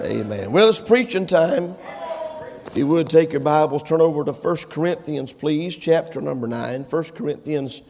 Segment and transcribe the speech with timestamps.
[0.00, 0.52] Amen.
[0.52, 1.74] Well, it's preaching time.
[2.66, 6.82] If you would take your Bibles, turn over to 1 Corinthians, please, chapter number 9.
[6.82, 7.80] 1 Corinthians,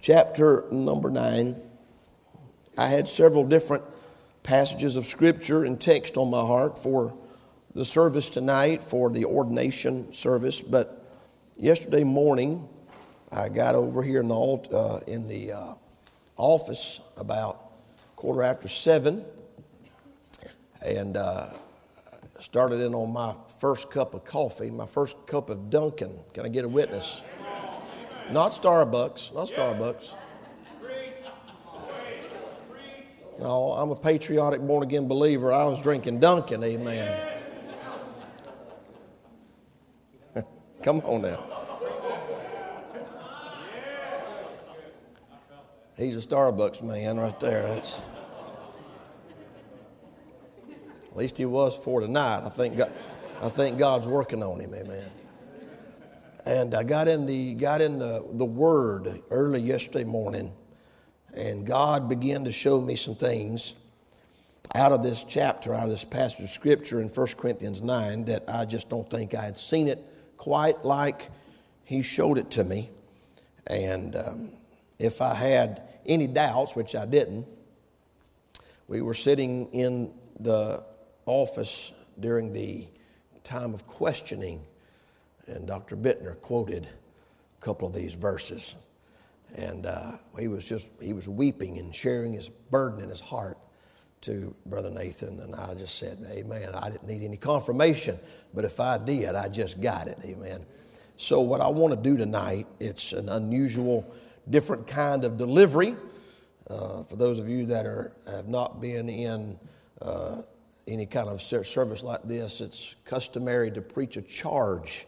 [0.00, 1.60] chapter number 9.
[2.78, 3.84] I had several different
[4.42, 7.14] passages of Scripture and text on my heart for
[7.74, 11.04] the service tonight, for the ordination service, but
[11.58, 12.66] yesterday morning
[13.30, 15.74] I got over here in the, uh, in the uh,
[16.38, 17.72] office about
[18.16, 19.26] quarter after seven
[20.84, 21.48] and uh,
[22.40, 26.18] started in on my first cup of coffee, my first cup of Dunkin'.
[26.34, 27.22] Can I get a witness?
[28.30, 30.14] Not Starbucks, not Starbucks.
[33.38, 35.52] No, I'm a patriotic born again believer.
[35.52, 37.38] I was drinking Dunkin', amen.
[40.82, 41.44] Come on now.
[45.96, 47.68] He's a Starbucks man right there.
[47.68, 48.00] That's.
[51.12, 52.40] At least he was for tonight.
[52.42, 52.90] I think God,
[53.42, 54.72] I think God's working on him.
[54.74, 55.10] Amen.
[56.46, 60.54] And I got in the got in the, the Word early yesterday morning,
[61.34, 63.74] and God began to show me some things
[64.74, 68.44] out of this chapter, out of this passage of Scripture in 1 Corinthians 9 that
[68.48, 70.02] I just don't think I had seen it
[70.38, 71.28] quite like
[71.84, 72.88] He showed it to me.
[73.66, 74.52] And um,
[74.98, 77.46] if I had any doubts, which I didn't,
[78.88, 80.82] we were sitting in the
[81.26, 82.86] office during the
[83.44, 84.64] time of questioning,
[85.46, 85.96] and Dr.
[85.96, 88.74] Bittner quoted a couple of these verses.
[89.54, 93.58] And uh, he was just, he was weeping and sharing his burden in his heart
[94.22, 95.40] to Brother Nathan.
[95.40, 96.70] And I just said, Amen.
[96.74, 98.18] I didn't need any confirmation,
[98.54, 100.18] but if I did, I just got it.
[100.24, 100.64] Amen.
[101.16, 104.14] So, what I want to do tonight, it's an unusual,
[104.48, 105.94] different kind of delivery.
[106.68, 109.58] Uh, for those of you that are, have not been in
[110.00, 110.42] uh,
[110.86, 115.06] any kind of service like this, it's customary to preach a charge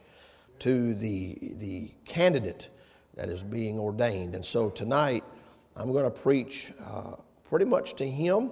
[0.60, 2.70] to the, the candidate
[3.14, 4.34] that is being ordained.
[4.34, 5.24] And so tonight,
[5.76, 7.16] I'm going to preach uh,
[7.48, 8.50] pretty much to him.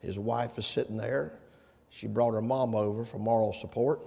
[0.00, 1.38] His wife is sitting there.
[1.90, 4.00] She brought her mom over for moral support.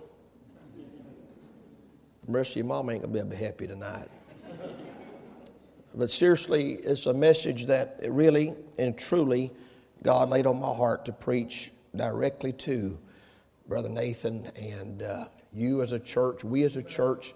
[2.26, 4.08] The rest of your mom ain't going to be happy tonight.
[5.94, 9.52] But seriously, it's a message that really and truly
[10.04, 12.98] God laid on my heart to preach directly to
[13.68, 17.34] Brother Nathan and uh, you as a church, we as a church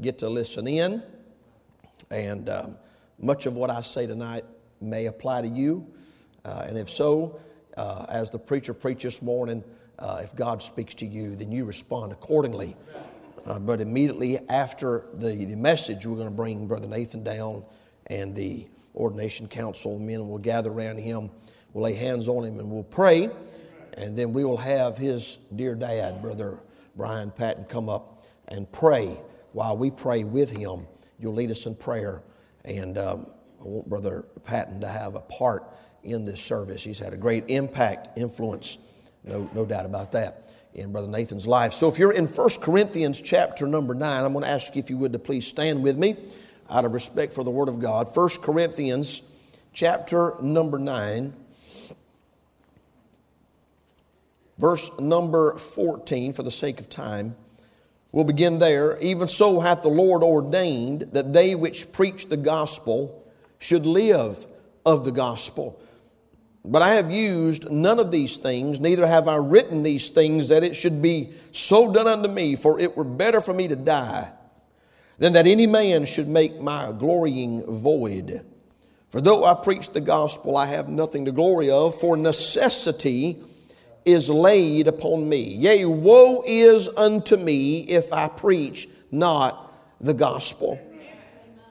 [0.00, 1.02] get to listen in.
[2.10, 2.76] And um,
[3.18, 4.44] much of what I say tonight
[4.80, 5.86] may apply to you.
[6.44, 7.40] Uh, and if so,
[7.76, 9.64] uh, as the preacher preached this morning,
[9.98, 12.76] uh, if God speaks to you, then you respond accordingly.
[13.44, 17.64] Uh, but immediately after the, the message, we're going to bring Brother Nathan down,
[18.08, 21.30] and the ordination council men will gather around him.
[21.72, 23.30] We'll lay hands on him and we'll pray.
[23.96, 26.60] And then we will have his dear dad, Brother
[26.96, 29.18] Brian Patton, come up and pray.
[29.52, 30.86] While we pray with him,
[31.18, 32.22] you'll lead us in prayer.
[32.64, 33.26] And um,
[33.60, 35.64] I want Brother Patton to have a part
[36.02, 36.82] in this service.
[36.82, 38.78] He's had a great impact, influence,
[39.24, 41.72] no, no doubt about that, in Brother Nathan's life.
[41.72, 44.90] So if you're in 1 Corinthians chapter number 9, I'm going to ask you if
[44.90, 46.16] you would to please stand with me
[46.68, 48.14] out of respect for the Word of God.
[48.14, 49.22] 1 Corinthians
[49.72, 51.32] chapter number 9.
[54.58, 57.36] Verse number 14, for the sake of time.
[58.12, 58.98] We'll begin there.
[59.00, 64.46] Even so hath the Lord ordained that they which preach the gospel should live
[64.84, 65.80] of the gospel.
[66.64, 70.64] But I have used none of these things, neither have I written these things that
[70.64, 74.32] it should be so done unto me, for it were better for me to die
[75.18, 78.44] than that any man should make my glorying void.
[79.10, 83.42] For though I preach the gospel, I have nothing to glory of, for necessity
[84.06, 85.42] is laid upon me.
[85.42, 90.80] Yea, woe is unto me if I preach not the gospel.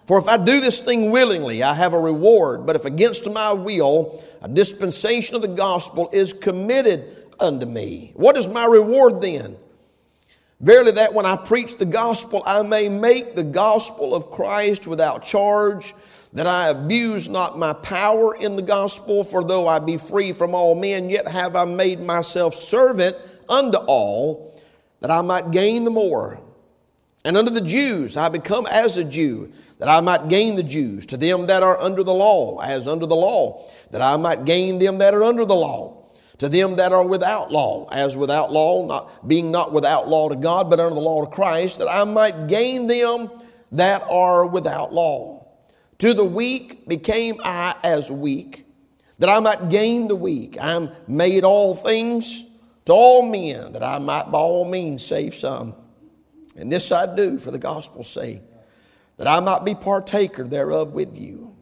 [0.05, 2.65] For if I do this thing willingly, I have a reward.
[2.65, 8.11] But if against my will, a dispensation of the gospel is committed unto me.
[8.13, 9.57] What is my reward then?
[10.59, 15.23] Verily, that when I preach the gospel, I may make the gospel of Christ without
[15.23, 15.93] charge
[16.35, 20.53] that I abuse not my power in the gospel, for though I be free from
[20.53, 23.15] all men, yet have I made myself servant
[23.47, 24.61] unto all,
[24.99, 26.41] that I might gain the more.
[27.23, 31.05] And unto the Jews I become as a Jew, that I might gain the Jews.
[31.07, 34.77] To them that are under the law, as under the law, that I might gain
[34.77, 36.03] them that are under the law.
[36.39, 40.35] To them that are without law, as without law, not being not without law to
[40.35, 43.29] God, but under the law to Christ, that I might gain them
[43.71, 45.34] that are without law.
[45.99, 48.65] To the weak became I as weak,
[49.19, 50.57] that I might gain the weak.
[50.59, 52.43] I am made all things
[52.85, 55.73] to all men, that I might by all means save some.
[56.55, 58.41] And this I do for the gospel's sake,
[59.17, 61.55] that I might be partaker thereof with you.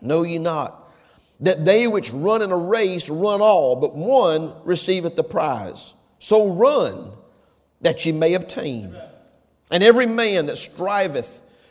[0.00, 0.88] Know ye not
[1.40, 5.94] that they which run in a race run all, but one receiveth the prize?
[6.18, 7.12] So run
[7.80, 8.96] that ye may obtain.
[9.70, 11.42] And every man that striveth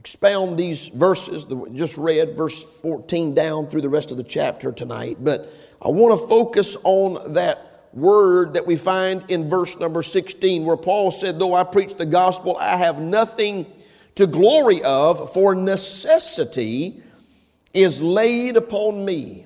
[0.00, 1.44] expound these verses
[1.74, 5.52] just read, verse 14 down through the rest of the chapter tonight, but
[5.82, 10.78] I want to focus on that word that we find in verse number 16, where
[10.78, 13.66] Paul said, Though I preach the gospel, I have nothing
[14.14, 17.02] to glory of, for necessity
[17.74, 19.44] is laid upon me.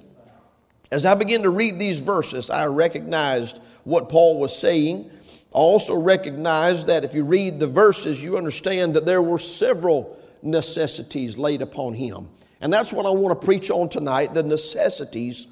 [0.93, 5.11] As I begin to read these verses, I recognized what Paul was saying.
[5.53, 10.21] I also recognized that if you read the verses, you understand that there were several
[10.45, 12.29] necessities laid upon him.
[12.61, 15.47] And that's what I want to preach on tonight the necessities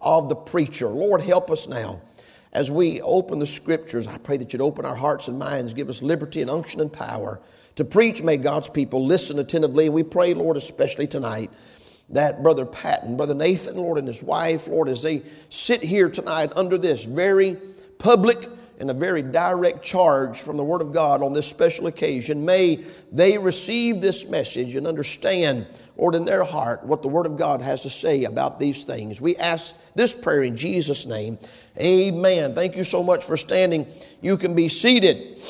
[0.00, 0.88] of the preacher.
[0.88, 2.00] Lord, help us now.
[2.52, 5.88] As we open the scriptures, I pray that you'd open our hearts and minds, give
[5.88, 7.40] us liberty and unction and power
[7.74, 8.22] to preach.
[8.22, 9.86] May God's people listen attentively.
[9.86, 11.50] And we pray, Lord, especially tonight,
[12.10, 16.52] that Brother Patton, Brother Nathan, Lord, and his wife, Lord, as they sit here tonight
[16.56, 17.56] under this very
[17.98, 22.44] public and a very direct charge from the Word of God on this special occasion,
[22.44, 27.38] may they receive this message and understand, Lord, in their heart what the Word of
[27.38, 29.20] God has to say about these things.
[29.20, 31.38] We ask this prayer in Jesus' name.
[31.78, 32.54] Amen.
[32.54, 33.86] Thank you so much for standing.
[34.20, 35.40] You can be seated.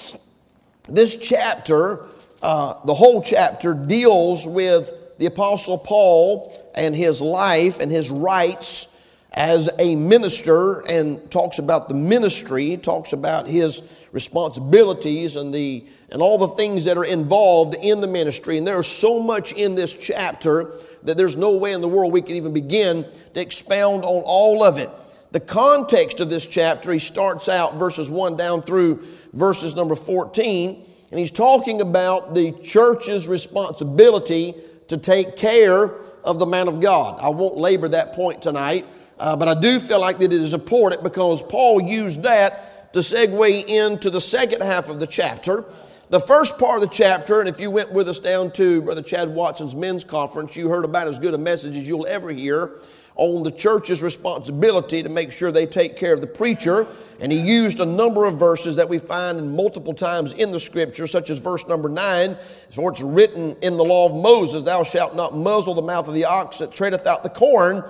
[0.89, 2.07] This chapter,
[2.43, 8.89] uh, the whole chapter, deals with the Apostle Paul and his life and his rights
[9.37, 16.23] as a minister and talks about the ministry, talks about his responsibilities and the and
[16.23, 18.59] all the things that are involved in the ministry.
[18.59, 22.23] And there's so much in this chapter that there's no way in the world we
[22.23, 23.05] can even begin
[23.35, 24.89] to expound on all of it.
[25.33, 30.85] The context of this chapter, he starts out verses 1 down through verses number 14,
[31.11, 34.55] and he's talking about the church's responsibility
[34.89, 35.87] to take care
[36.25, 37.19] of the man of God.
[37.21, 38.87] I won't labor that point tonight,
[39.19, 43.01] uh, but I do feel like that it is important because Paul used that to
[43.01, 45.65] segue into the second half of the chapter.
[46.09, 49.03] The first part of the chapter, and if you went with us down to Brother
[49.03, 52.79] Chad Watson's men's conference, you heard about as good a message as you'll ever hear
[53.17, 56.87] on the church's responsibility to make sure they take care of the preacher.
[57.19, 60.61] And he used a number of verses that we find in multiple times in the
[60.61, 62.37] scripture, such as verse number nine,
[62.71, 66.15] for it's written in the law of Moses, Thou shalt not muzzle the mouth of
[66.15, 67.83] the ox that treadeth out the corn.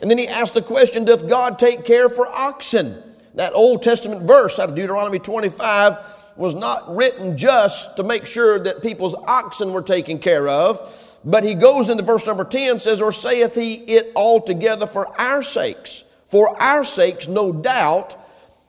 [0.00, 3.02] And then he asked the question, Doth God take care for oxen?
[3.34, 5.98] That Old Testament verse out of Deuteronomy 25
[6.36, 11.44] was not written just to make sure that people's oxen were taken care of but
[11.44, 16.04] he goes into verse number 10 says, Or saith he it altogether for our sakes?
[16.28, 18.16] For our sakes, no doubt,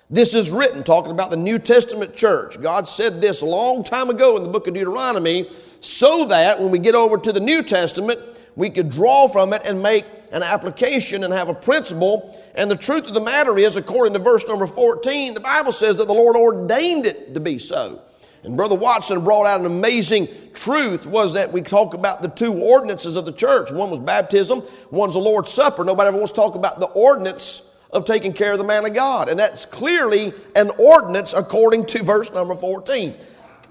[0.10, 2.62] this is written, talking about the New Testament church.
[2.62, 6.72] God said this a long time ago in the book of Deuteronomy, so that when
[6.72, 8.20] we get over to the New Testament,
[8.56, 12.40] we could draw from it and make an application and have a principle.
[12.56, 15.98] And the truth of the matter is, according to verse number 14, the Bible says
[15.98, 18.02] that the Lord ordained it to be so.
[18.44, 22.54] And Brother Watson brought out an amazing truth was that we talk about the two
[22.54, 23.72] ordinances of the church.
[23.72, 25.84] One was baptism, one's the Lord's Supper.
[25.84, 28.94] Nobody ever wants to talk about the ordinance of taking care of the man of
[28.94, 29.30] God.
[29.30, 33.16] And that's clearly an ordinance according to verse number 14.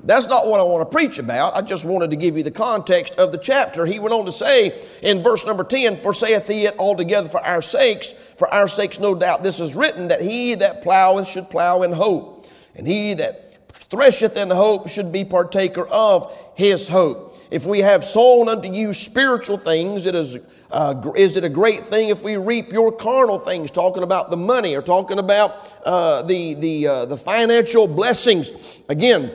[0.04, 1.57] That's not what I want to preach about.
[1.57, 3.85] I just wanted to give you the context of the chapter.
[3.85, 7.40] He went on to say in verse number 10, For saith he it altogether for
[7.40, 11.50] our sakes, for our sakes no doubt this is written, that he that ploweth should
[11.50, 17.38] plow in hope, and he that thresheth in hope should be partaker of his hope.
[17.50, 20.38] If we have sown unto you spiritual things, it is,
[20.71, 24.37] uh, is it a great thing if we reap your carnal things, talking about the
[24.37, 28.52] money or talking about uh, the, the, uh, the financial blessings?
[28.88, 29.33] Again,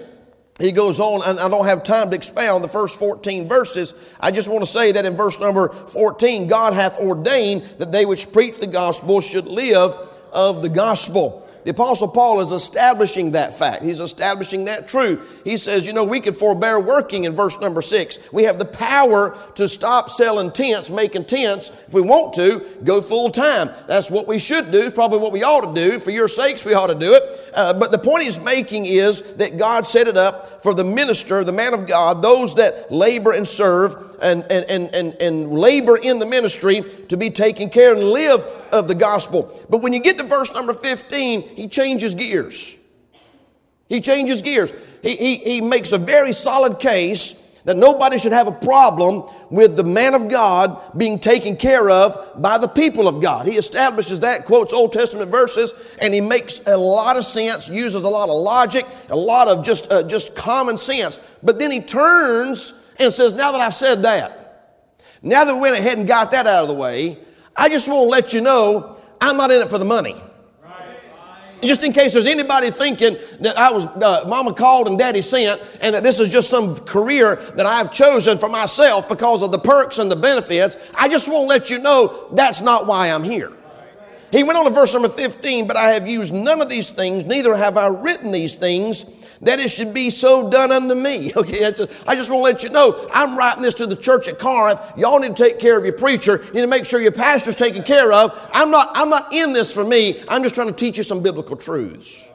[0.59, 3.93] he goes on, and I don't have time to expound the first 14 verses.
[4.21, 8.05] I just want to say that in verse number 14, God hath ordained that they
[8.05, 9.93] which preach the gospel should live
[10.31, 11.44] of the gospel.
[11.65, 13.81] The Apostle Paul is establishing that fact.
[13.81, 15.41] He's establishing that truth.
[15.43, 18.19] He says, you know, we can forbear working in verse number six.
[18.31, 21.71] We have the power to stop selling tents, making tents.
[21.87, 23.71] If we want to, go full time.
[23.87, 24.83] That's what we should do.
[24.85, 25.99] It's probably what we ought to do.
[25.99, 27.23] For your sakes, we ought to do it.
[27.55, 31.43] Uh, but the point he's making is that God set it up for the minister,
[31.43, 35.97] the man of God, those that labor and serve and, and, and, and, and labor
[35.97, 38.45] in the ministry to be taken care and live
[38.75, 39.51] of the gospel.
[39.69, 42.77] But when you get to verse number 15, he changes gears.
[43.87, 44.71] He changes gears.
[45.01, 49.75] He, he, he makes a very solid case that nobody should have a problem with
[49.75, 53.47] the man of God being taken care of by the people of God.
[53.47, 58.03] He establishes that, quotes Old Testament verses, and he makes a lot of sense, uses
[58.03, 61.19] a lot of logic, a lot of just, uh, just common sense.
[61.41, 64.83] But then he turns and says, Now that I've said that,
[65.21, 67.17] now that we went ahead and got that out of the way,
[67.55, 70.15] I just want to let you know I'm not in it for the money.
[71.63, 75.61] Just in case there's anybody thinking that I was, uh, mama called and daddy sent,
[75.81, 79.57] and that this is just some career that I've chosen for myself because of the
[79.57, 83.23] perks and the benefits, I just want to let you know that's not why I'm
[83.23, 83.51] here.
[84.31, 87.25] He went on to verse number 15, but I have used none of these things,
[87.25, 89.05] neither have I written these things
[89.45, 91.31] that it should be so done unto me.
[91.45, 94.27] Okay, just, I just want to let you know I'm writing this to the church
[94.27, 94.79] at Corinth.
[94.97, 96.43] Y'all need to take care of your preacher.
[96.47, 98.49] You need to make sure your pastor's taken care of.
[98.51, 100.23] I'm not, I'm not in this for me.
[100.27, 102.29] I'm just trying to teach you some biblical truths.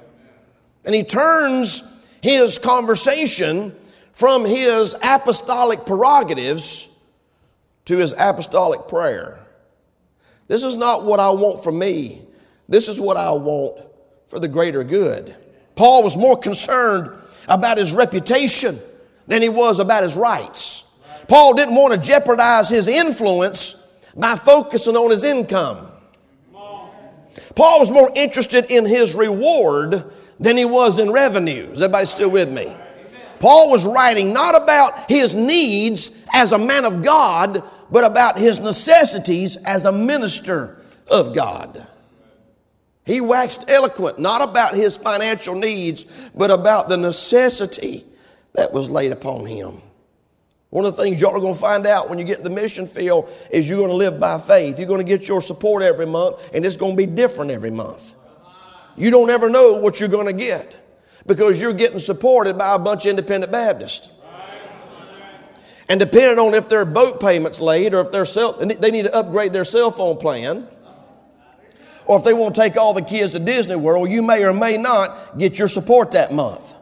[0.85, 1.83] And he turns
[2.23, 3.75] his conversation
[4.13, 6.89] from his apostolic prerogatives
[7.87, 9.41] to his apostolic prayer.
[10.47, 12.23] This is not what I want for me.
[12.69, 13.79] This is what I want
[14.29, 15.35] for the greater good.
[15.81, 17.11] Paul was more concerned
[17.49, 18.79] about his reputation
[19.27, 20.85] than he was about his rights.
[21.27, 25.91] Paul didn't want to jeopardize his influence by focusing on his income.
[27.55, 30.05] Paul was more interested in his reward
[30.39, 31.71] than he was in revenue.
[31.71, 32.71] Is everybody still with me?
[33.39, 38.59] Paul was writing not about his needs as a man of God, but about his
[38.59, 41.87] necessities as a minister of God.
[43.11, 48.05] He waxed eloquent, not about his financial needs, but about the necessity
[48.53, 49.83] that was laid upon him.
[50.69, 52.51] One of the things y'all are going to find out when you get to the
[52.51, 54.79] mission field is you're going to live by faith.
[54.79, 57.73] You're going to get your support every month, and it's going to be different every
[57.73, 58.15] month.
[58.97, 60.73] You don't ever know what you're going to get
[61.27, 64.11] because you're getting supported by a bunch of independent Baptists.
[65.89, 69.13] And depending on if their boat payments late or if their cell, they need to
[69.13, 70.69] upgrade their cell phone plan,
[72.07, 74.53] or if they want to take all the kids to Disney World, you may or
[74.53, 76.75] may not get your support that month.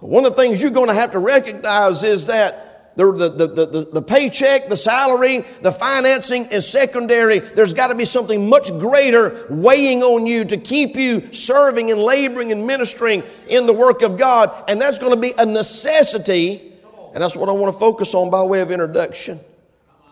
[0.00, 3.66] One of the things you're going to have to recognize is that the, the, the,
[3.66, 7.40] the, the paycheck, the salary, the financing is secondary.
[7.40, 12.00] There's got to be something much greater weighing on you to keep you serving and
[12.00, 14.50] laboring and ministering in the work of God.
[14.66, 16.72] And that's going to be a necessity.
[17.12, 19.40] And that's what I want to focus on by way of introduction.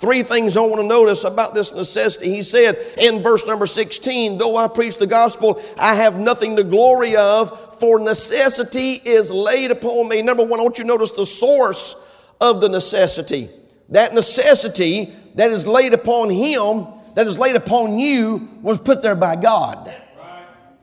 [0.01, 2.35] Three things I want to notice about this necessity.
[2.35, 6.65] He said in verse number 16, though I preach the gospel, I have nothing to
[6.65, 10.21] glory of, for necessity is laid upon me.
[10.21, 11.97] Number one, I want you to notice the source
[12.41, 13.51] of the necessity.
[13.91, 19.15] That necessity that is laid upon him, that is laid upon you, was put there
[19.15, 19.95] by God.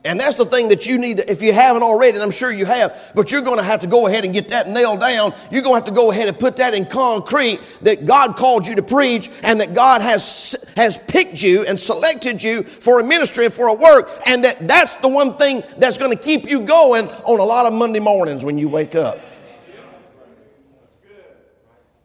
[0.04, 2.50] And that's the thing that you need to, if you haven't already, and I'm sure
[2.50, 5.32] you have, but you're going to have to go ahead and get that nailed down.
[5.50, 8.66] You're going to have to go ahead and put that in concrete that God called
[8.66, 13.04] you to preach and that God has, has picked you and selected you for a
[13.04, 14.10] ministry and for a work.
[14.26, 17.66] And that that's the one thing that's going to keep you going on a lot
[17.66, 19.20] of Monday mornings when you wake up.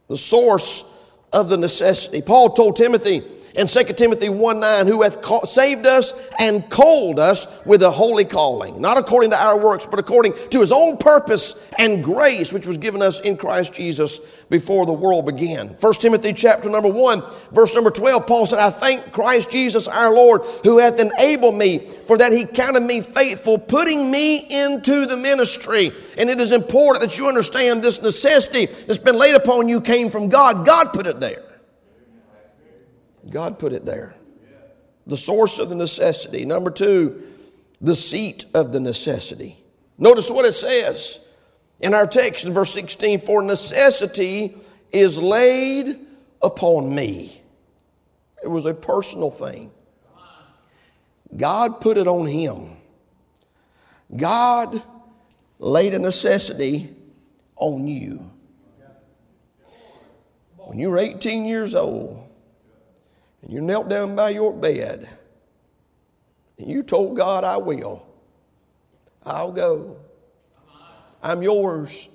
[0.08, 0.84] The source
[1.34, 2.22] of the necessity.
[2.22, 3.24] Paul told Timothy,
[3.58, 8.24] in 2 Timothy 1 9, who hath saved us and called us with a holy
[8.24, 12.68] calling, not according to our works, but according to his own purpose and grace, which
[12.68, 15.70] was given us in Christ Jesus before the world began.
[15.70, 20.14] 1 Timothy chapter number 1, verse number 12, Paul said, I thank Christ Jesus our
[20.14, 25.18] Lord, who hath enabled me, for that he counted me faithful, putting me into the
[25.18, 25.92] ministry.
[26.18, 30.12] And it is important that you understand this necessity that's been laid upon you came
[30.12, 30.64] from God.
[30.64, 31.47] God put it there.
[33.30, 34.16] God put it there.
[35.06, 36.46] The source of the necessity.
[36.46, 37.24] Number two,
[37.80, 39.58] the seat of the necessity.
[39.98, 41.20] Notice what it says
[41.80, 44.56] in our text in verse 16 For necessity
[44.92, 46.00] is laid
[46.42, 47.42] upon me.
[48.44, 49.72] It was a personal thing.
[51.36, 52.78] God put it on him.
[54.16, 54.82] God
[55.60, 56.94] laid a necessity
[57.56, 58.32] on you.
[60.58, 62.27] When you were 18 years old,
[63.48, 65.08] and you knelt down by your bed
[66.58, 68.06] and you told God, I will,
[69.24, 69.98] I'll go.
[71.24, 72.10] I'm yours.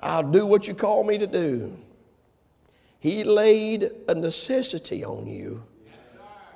[0.00, 1.76] I'll do what you call me to do.
[2.98, 5.64] He laid a necessity on you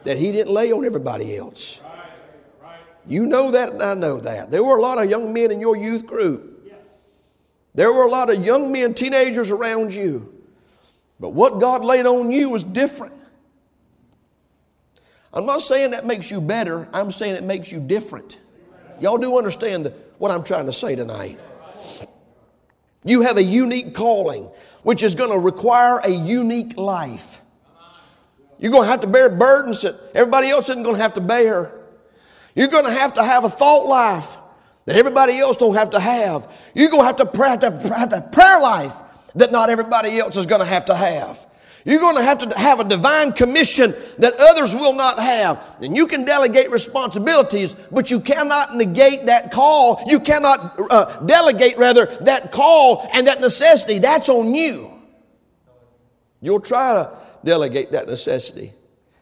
[0.04, 1.80] that He didn't lay on everybody else.
[3.06, 4.50] You know that, and I know that.
[4.50, 6.72] There were a lot of young men in your youth group.
[7.74, 10.32] There were a lot of young men, teenagers around you.
[11.20, 13.12] But what God laid on you was different.
[15.36, 18.38] I'm not saying that makes you better, I'm saying it makes you different.
[19.00, 21.38] Y'all do understand the, what I'm trying to say tonight.
[23.04, 24.48] You have a unique calling,
[24.82, 27.42] which is going to require a unique life.
[28.58, 31.20] You're going to have to bear burdens that everybody else isn't going to have to
[31.20, 31.70] bear.
[32.54, 34.38] You're going to have to have a thought life
[34.86, 36.50] that everybody else don't have to have.
[36.74, 38.94] You're going to have to pray, have to have a prayer life
[39.34, 41.45] that not everybody else is going to have to have.
[41.86, 45.62] You're going to have to have a divine commission that others will not have.
[45.80, 50.02] And you can delegate responsibilities, but you cannot negate that call.
[50.04, 54.00] You cannot uh, delegate, rather, that call and that necessity.
[54.00, 55.00] That's on you.
[56.40, 58.72] You'll try to delegate that necessity.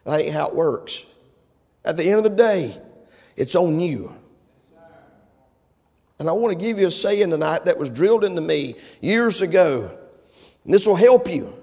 [0.03, 1.05] That ain't how it works.
[1.83, 2.75] At the end of the day,
[3.35, 4.15] it's on you.
[6.17, 9.43] And I want to give you a saying tonight that was drilled into me years
[9.43, 9.95] ago.
[10.63, 11.53] And this will help you.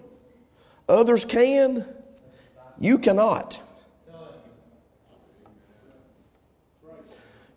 [0.93, 1.87] Others can,
[2.79, 3.59] you cannot.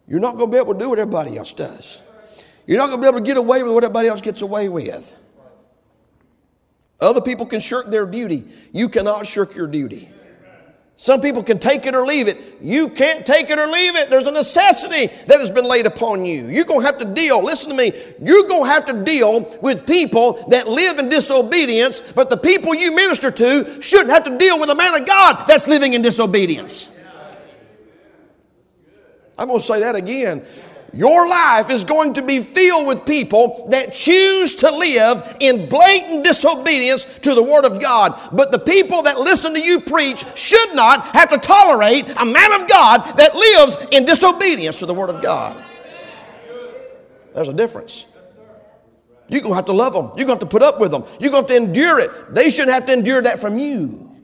[0.07, 1.99] You're not going to be able to do what everybody else does.
[2.65, 4.69] You're not going to be able to get away with what everybody else gets away
[4.69, 5.13] with.
[7.01, 8.45] Other people can shirk their duty.
[8.71, 10.09] You cannot shirk your duty.
[10.97, 12.57] Some people can take it or leave it.
[12.61, 14.09] You can't take it or leave it.
[14.09, 16.47] There's a necessity that has been laid upon you.
[16.47, 19.57] You're going to have to deal, listen to me, you're going to have to deal
[19.61, 24.37] with people that live in disobedience, but the people you minister to shouldn't have to
[24.37, 26.89] deal with a man of God that's living in disobedience.
[29.37, 30.45] I'm going to say that again.
[30.95, 36.23] Your life is going to be filled with people that choose to live in blatant
[36.23, 38.17] disobedience to the Word of God.
[38.31, 42.61] But the people that listen to you preach should not have to tolerate a man
[42.61, 45.61] of God that lives in disobedience to the Word of God.
[47.33, 48.05] There's a difference.
[49.27, 50.05] You're going to have to love them.
[50.15, 51.03] You're going to have to put up with them.
[51.19, 52.33] You're going to have to endure it.
[52.33, 54.15] They shouldn't have to endure that from you.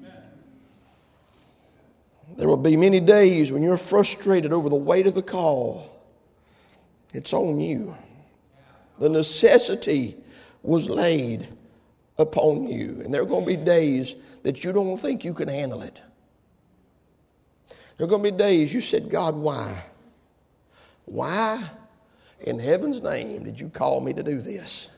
[2.38, 5.91] There will be many days when you're frustrated over the weight of the call.
[7.14, 7.96] It's on you.
[9.00, 10.16] The necessity
[10.64, 11.48] was laid
[12.18, 13.02] upon you.
[13.04, 16.02] And there are going to be days that you don't think you can handle it.
[17.98, 19.84] There are going to be days you said, God, why?
[21.06, 21.64] Why
[22.42, 24.90] in heaven's name did you call me to do this?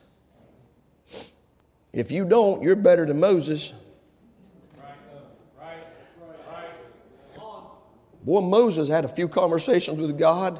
[1.91, 3.73] If you don't, you're better than Moses.
[8.23, 10.59] Boy, Moses had a few conversations with God.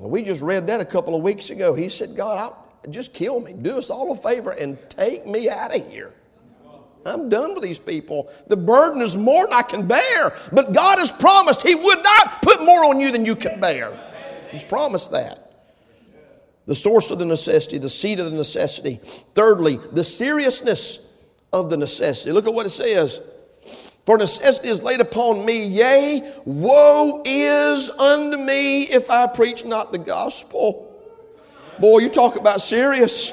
[0.00, 1.74] We just read that a couple of weeks ago.
[1.74, 3.52] He said, God, I'll, just kill me.
[3.52, 6.14] Do us all a favor and take me out of here.
[7.04, 8.30] I'm done with these people.
[8.46, 10.32] The burden is more than I can bear.
[10.52, 13.98] But God has promised He would not put more on you than you can bear.
[14.50, 15.38] He's promised that.
[16.66, 19.00] The source of the necessity, the seed of the necessity.
[19.34, 21.04] Thirdly, the seriousness
[21.52, 22.30] of the necessity.
[22.30, 23.20] Look at what it says.
[24.04, 29.92] For necessity is laid upon me, yea, woe is unto me if I preach not
[29.92, 30.88] the gospel.
[31.78, 33.32] Boy, you talk about serious.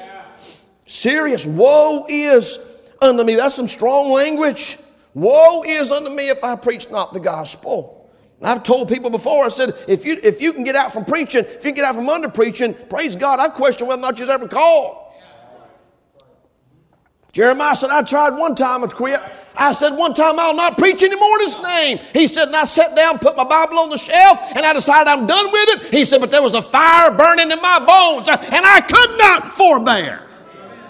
[0.86, 1.44] Serious.
[1.44, 2.58] Woe is
[3.02, 3.34] unto me.
[3.34, 4.78] That's some strong language.
[5.14, 8.10] Woe is unto me if I preach not the gospel.
[8.42, 11.44] I've told people before, I said, if you, if you can get out from preaching,
[11.44, 14.18] if you can get out from under preaching, praise God, I question whether or not
[14.18, 14.96] you're ever called.
[17.32, 19.20] Jeremiah said, I tried one time and quit.
[19.56, 21.98] I said, one time I'll not preach anymore in his name.
[22.12, 25.08] He said, and I sat down, put my Bible on the shelf, and I decided
[25.08, 25.94] I'm done with it.
[25.94, 29.52] He said, but there was a fire burning in my bones, and I could not
[29.54, 30.26] forbear.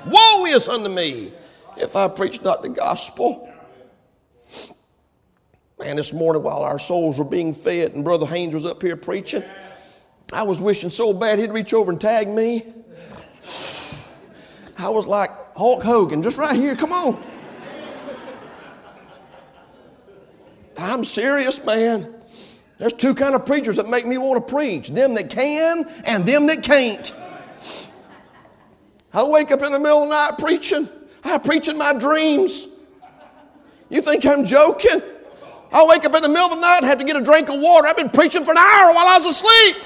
[0.06, 1.32] Woe is unto me
[1.76, 3.48] if I preach not the gospel.
[5.78, 8.96] Man, this morning while our souls were being fed and Brother Haynes was up here
[8.96, 9.42] preaching,
[10.32, 12.62] I was wishing so bad he'd reach over and tag me.
[14.76, 17.24] I was like Hulk Hogan, just right here, come on.
[20.80, 22.14] I'm serious, man.
[22.78, 26.24] There's two kind of preachers that make me want to preach them that can and
[26.24, 27.12] them that can't.
[29.12, 30.88] I wake up in the middle of the night preaching.
[31.22, 32.66] I preach in my dreams.
[33.90, 35.02] You think I'm joking?
[35.70, 37.50] I wake up in the middle of the night and have to get a drink
[37.50, 37.86] of water.
[37.86, 39.76] I've been preaching for an hour while I was asleep.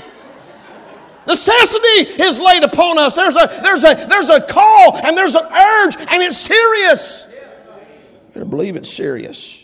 [1.26, 3.16] Necessity is laid upon us.
[3.16, 7.26] There's a, there's a, there's a call and there's an urge, and it's serious.
[7.30, 9.63] You gotta believe it's serious.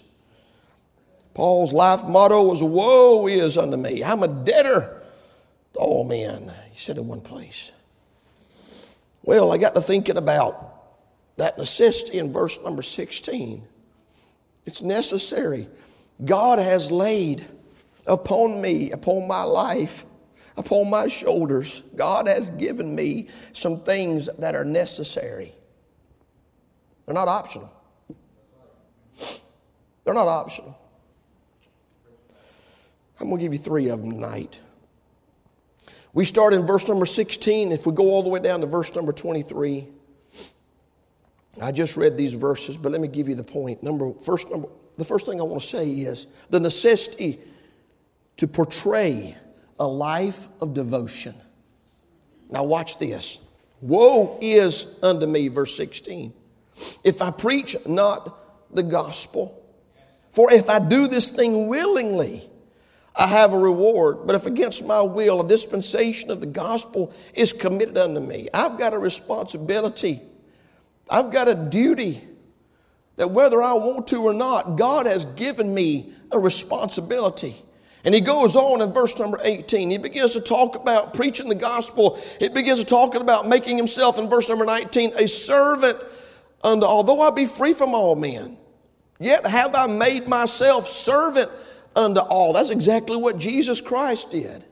[1.41, 4.05] Paul's life motto was, Woe is unto me.
[4.05, 5.03] I'm a debtor
[5.73, 6.53] to all men.
[6.71, 7.73] He said in one place.
[9.23, 10.83] Well, I got to thinking about
[11.39, 13.67] that necessity in verse number 16.
[14.67, 15.67] It's necessary.
[16.23, 17.47] God has laid
[18.07, 20.05] upon me, upon my life,
[20.59, 25.55] upon my shoulders, God has given me some things that are necessary.
[27.07, 27.73] They're not optional.
[30.05, 30.77] They're not optional.
[33.21, 34.59] I'm going to give you three of them tonight.
[36.13, 37.71] We start in verse number 16.
[37.71, 39.87] If we go all the way down to verse number 23,
[41.61, 43.83] I just read these verses, but let me give you the point.
[43.83, 47.39] Number first, number, the first thing I want to say is the necessity
[48.39, 49.37] to portray
[49.79, 51.35] a life of devotion.
[52.51, 53.39] Now, watch this.
[53.81, 56.33] Woe is unto me, verse 16,
[57.05, 59.57] if I preach not the gospel.
[60.31, 62.50] For if I do this thing willingly,
[63.17, 64.27] I have a reward.
[64.27, 68.79] But if against my will a dispensation of the gospel is committed unto me, I've
[68.79, 70.23] got a responsibility
[71.11, 72.23] I've got a duty
[73.17, 77.61] that whether I want to or not, God has given me a responsibility.
[78.05, 79.91] And he goes on in verse number 18.
[79.91, 82.19] He begins to talk about preaching the gospel.
[82.39, 85.99] He begins to talk about making himself in verse number 19 a servant
[86.63, 87.03] unto all.
[87.03, 88.57] Though I be free from all men,
[89.19, 91.51] yet have I made myself servant
[91.97, 92.53] unto all.
[92.53, 94.65] That's exactly what Jesus Christ did.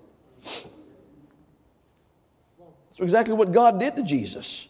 [2.88, 4.68] That's exactly what God did to Jesus.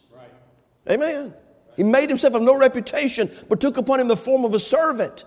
[0.89, 1.33] Amen.
[1.75, 5.25] He made himself of no reputation, but took upon him the form of a servant.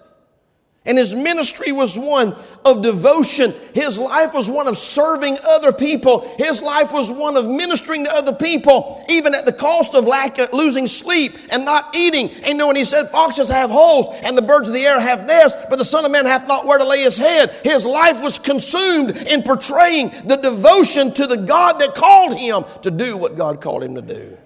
[0.84, 3.54] And his ministry was one of devotion.
[3.72, 6.28] His life was one of serving other people.
[6.38, 10.38] His life was one of ministering to other people, even at the cost of lack
[10.38, 12.30] of losing sleep and not eating.
[12.42, 15.56] And when he said, Foxes have holes and the birds of the air have nests,
[15.70, 17.50] but the Son of Man hath not where to lay his head.
[17.62, 22.90] His life was consumed in portraying the devotion to the God that called him to
[22.90, 24.36] do what God called him to do.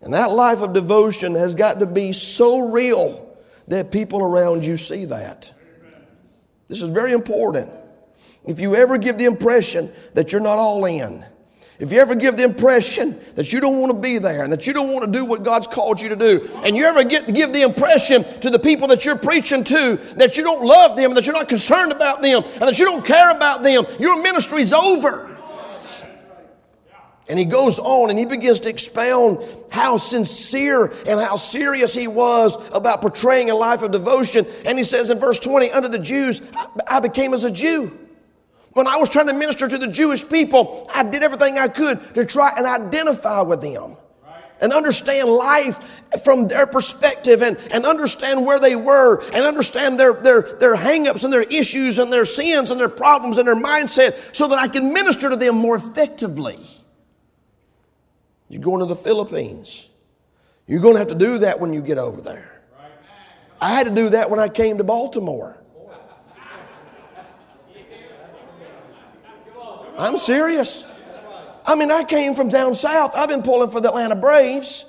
[0.00, 3.27] And that life of devotion has got to be so real
[3.68, 5.52] that people around you see that.
[6.68, 7.70] This is very important.
[8.46, 11.24] If you ever give the impression that you're not all in,
[11.78, 14.66] if you ever give the impression that you don't want to be there and that
[14.66, 17.32] you don't want to do what God's called you to do, and you ever get
[17.32, 21.10] give the impression to the people that you're preaching to that you don't love them,
[21.10, 24.20] and that you're not concerned about them, and that you don't care about them, your
[24.20, 25.27] ministry's over.
[27.28, 32.08] And he goes on and he begins to expound how sincere and how serious he
[32.08, 34.46] was about portraying a life of devotion.
[34.64, 36.40] And he says in verse 20, under the Jews,
[36.88, 37.96] I became as a Jew.
[38.72, 42.14] When I was trying to minister to the Jewish people, I did everything I could
[42.14, 43.96] to try and identify with them
[44.60, 45.78] and understand life
[46.24, 51.24] from their perspective and, and understand where they were and understand their, their, their hangups
[51.24, 54.68] and their issues and their sins and their problems and their mindset so that I
[54.68, 56.58] can minister to them more effectively.
[58.48, 59.88] You're going to the Philippines.
[60.66, 62.62] You're going to have to do that when you get over there.
[63.60, 65.62] I had to do that when I came to Baltimore.
[69.98, 70.84] I'm serious.
[71.66, 73.14] I mean, I came from down south.
[73.14, 74.84] I've been pulling for the Atlanta Braves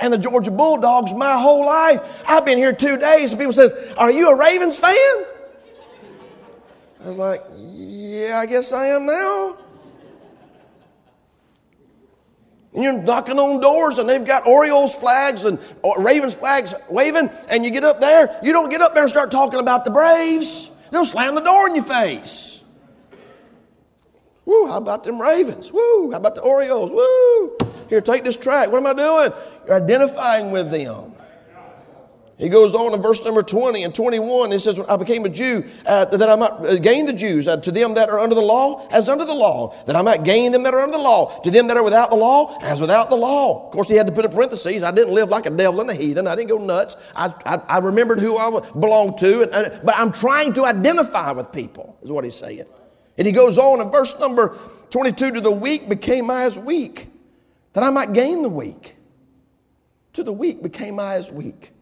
[0.00, 2.00] and the Georgia Bulldogs my whole life.
[2.26, 5.24] I've been here two days, and people says, "Are you a Ravens fan?"
[7.04, 9.58] I was like, "Yeah, I guess I am now."
[12.74, 17.30] And you're knocking on doors and they've got Orioles flags and uh, Ravens flags waving,
[17.48, 19.90] and you get up there, you don't get up there and start talking about the
[19.90, 20.70] Braves.
[20.90, 22.62] They'll slam the door in your face.
[24.44, 25.72] Woo, how about them Ravens?
[25.72, 26.90] Woo, how about the Orioles?
[26.90, 27.56] Woo,
[27.88, 28.70] here, take this track.
[28.70, 29.32] What am I doing?
[29.66, 31.13] You're identifying with them.
[32.36, 34.50] He goes on in verse number 20 and 21.
[34.50, 37.58] He says, I became a Jew uh, that I might uh, gain the Jews uh,
[37.58, 40.50] to them that are under the law as under the law, that I might gain
[40.50, 43.08] them that are under the law, to them that are without the law as without
[43.08, 43.66] the law.
[43.66, 44.82] Of course, he had to put a parenthesis.
[44.82, 46.26] I didn't live like a devil and a heathen.
[46.26, 46.96] I didn't go nuts.
[47.14, 51.30] I, I, I remembered who I belonged to, and, and, but I'm trying to identify
[51.30, 52.64] with people, is what he's saying.
[53.16, 54.58] And he goes on in verse number
[54.90, 57.12] 22 to the weak became I as weak,
[57.74, 58.96] that I might gain the weak.
[60.14, 61.73] To the weak became I as weak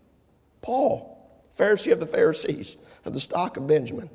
[0.62, 1.18] Paul,
[1.58, 4.08] Pharisee of the Pharisees, of the stock of Benjamin.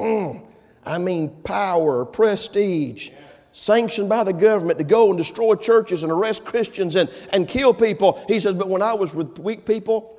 [0.00, 0.42] Mm,
[0.84, 3.10] I mean, power, prestige,
[3.52, 7.74] sanctioned by the government to go and destroy churches and arrest Christians and, and kill
[7.74, 8.24] people.
[8.26, 10.18] He says, But when I was with weak people,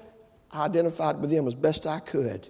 [0.51, 2.47] I identified with them as best I could.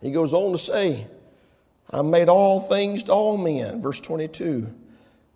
[0.00, 1.06] He goes on to say,
[1.90, 4.72] I made all things to all men, verse 22,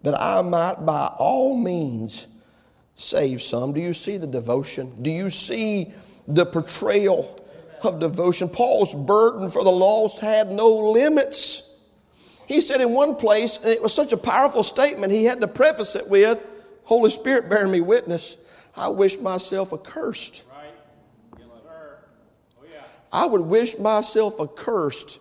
[0.02, 2.26] that I might by all means
[2.98, 3.72] save some.
[3.72, 5.02] Do you see the devotion?
[5.02, 5.94] Do you see
[6.28, 7.40] the portrayal
[7.82, 8.48] of devotion.
[8.48, 11.62] Paul's burden for the lost had no limits.
[12.46, 15.48] He said in one place, and it was such a powerful statement, he had to
[15.48, 16.38] preface it with,
[16.84, 18.36] Holy Spirit bearing me witness,
[18.76, 20.44] I wish myself accursed.
[23.10, 25.18] I would wish myself accursed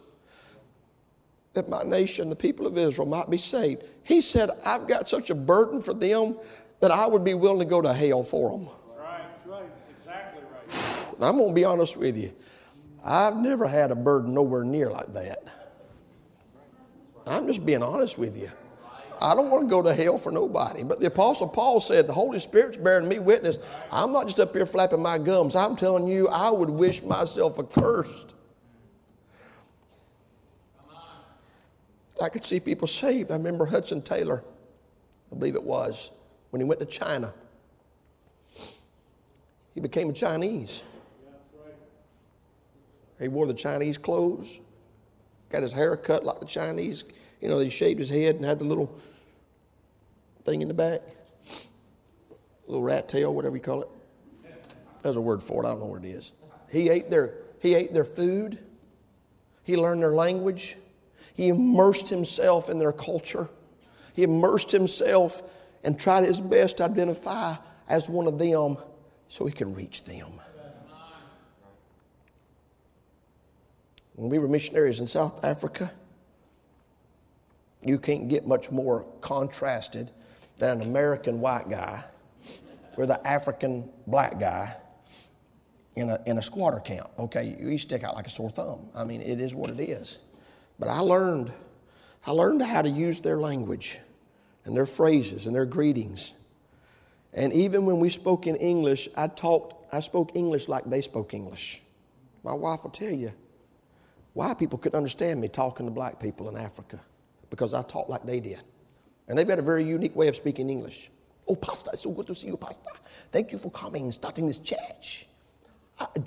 [1.54, 3.84] that my nation, the people of Israel, might be saved.
[4.04, 6.36] He said, I've got such a burden for them
[6.80, 8.68] that I would be willing to go to hell for them.
[8.98, 9.63] Right, right,
[10.00, 11.13] exactly right.
[11.16, 12.34] And I'm going to be honest with you.
[13.04, 15.44] I've never had a burden nowhere near like that.
[17.26, 18.50] I'm just being honest with you.
[19.20, 20.84] I don't want to go to hell for nobody.
[20.84, 23.58] But the Apostle Paul said, The Holy Spirit's bearing me witness.
[23.92, 25.56] I'm not just up here flapping my gums.
[25.56, 28.36] I'm telling you, I would wish myself accursed
[32.22, 33.32] I could see people saved.
[33.32, 34.44] I remember Hudson Taylor,
[35.32, 36.12] I believe it was,
[36.58, 37.36] when he went to China.
[39.76, 40.82] He became a Chinese.
[43.20, 44.60] He wore the Chinese clothes,
[45.52, 47.04] got his hair cut like the Chinese.
[47.41, 48.91] You know, he shaved his head and had the little
[50.46, 51.02] thing in the back,
[52.65, 53.89] little rat tail, whatever you call it.
[55.04, 55.67] There's a word for it.
[55.67, 56.32] I don't know what it is.
[56.72, 58.58] He ate their, he ate their food.
[59.62, 60.76] He learned their language.
[61.36, 63.48] He immersed himself in their culture.
[64.13, 65.43] He immersed himself
[65.84, 67.56] and tried his best to identify
[67.88, 68.78] as one of them
[69.28, 70.32] so he could reach them.
[74.16, 75.92] When we were missionaries in South Africa,
[77.84, 80.10] you can't get much more contrasted
[80.58, 82.04] than an American white guy
[82.98, 84.76] with an African black guy
[85.96, 87.10] in a, in a squatter camp.
[87.20, 88.90] Okay, you stick out like a sore thumb.
[88.96, 90.18] I mean, it is what it is.
[90.80, 91.52] But I learned,
[92.26, 94.00] I learned how to use their language
[94.68, 96.34] and their phrases and their greetings.
[97.34, 101.34] And even when we spoke in English, I talked, I spoke English like they spoke
[101.34, 101.82] English.
[102.44, 103.34] My wife will tell you
[104.34, 107.00] why people couldn't understand me talking to black people in Africa
[107.50, 108.62] because I talked like they did.
[109.28, 111.10] And they've got a very unique way of speaking English.
[111.48, 112.92] Oh, Pastor, it's so good to see you, Pastor.
[113.32, 115.28] Thank you for coming, starting this church.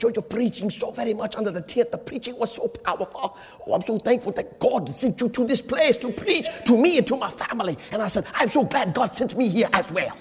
[0.00, 1.92] Your preaching so very much under the tent.
[1.92, 3.38] The preaching was so powerful.
[3.66, 6.98] Oh, I'm so thankful that God sent you to this place to preach to me
[6.98, 7.78] and to my family.
[7.92, 10.16] And I said, I'm so glad God sent me here as well.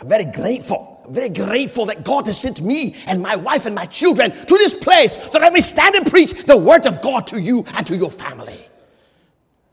[0.00, 1.00] I'm very grateful.
[1.06, 4.58] I'm very grateful that God has sent me and my wife and my children to
[4.58, 7.86] this place that I may stand and preach the word of God to you and
[7.86, 8.66] to your family.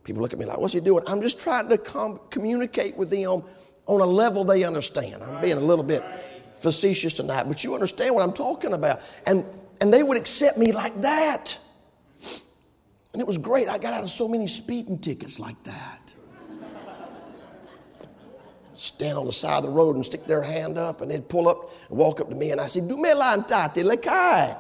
[0.10, 1.04] People look at me like, what's he doing?
[1.06, 3.44] I'm just trying to com- communicate with them
[3.86, 5.22] on a level they understand.
[5.22, 6.04] I'm being a little bit
[6.58, 9.02] facetious tonight, but you understand what I'm talking about.
[9.28, 9.46] And,
[9.80, 11.60] and they would accept me like that.
[13.14, 13.70] And it was great.
[13.70, 16.16] I got out of so many speeding tickets like that.
[18.74, 21.48] Stand on the side of the road and stick their hand up, and they'd pull
[21.48, 24.58] up and walk up to me, and I said, Dume lantate lekai.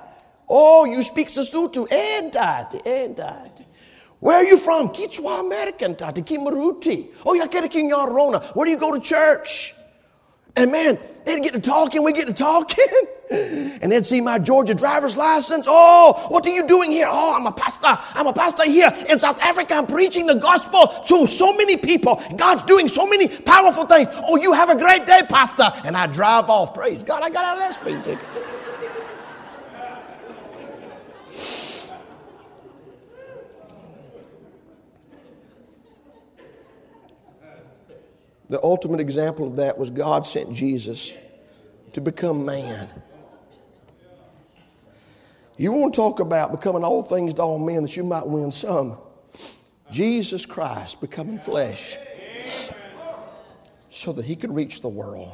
[0.47, 1.87] Oh, you speak Sesotho?
[1.91, 3.48] Entate, entate.
[4.19, 4.89] Where are you from?
[4.89, 7.07] Kichwa American, Tati Kimaruti.
[7.25, 7.47] Oh, yeah,
[8.05, 8.39] Rona.
[8.53, 9.73] Where do you go to church?
[10.55, 12.85] And man, they'd get to talking, we get to talking.
[13.31, 15.67] And they'd see my Georgia driver's license.
[15.69, 17.05] Oh, what are you doing here?
[17.07, 17.95] Oh, I'm a pastor.
[18.15, 19.75] I'm a pastor here in South Africa.
[19.75, 22.19] I'm preaching the gospel to so many people.
[22.35, 24.09] God's doing so many powerful things.
[24.11, 25.71] Oh, you have a great day, pastor.
[25.85, 26.73] And I drive off.
[26.73, 28.25] Praise God, I got out of that speeding ticket.
[38.49, 41.13] The ultimate example of that was God sent Jesus
[41.93, 42.87] to become man.
[45.57, 48.51] You want to talk about becoming all things to all men that you might win
[48.51, 48.97] some.
[49.91, 51.97] Jesus Christ becoming flesh
[53.89, 55.31] so that he could reach the world.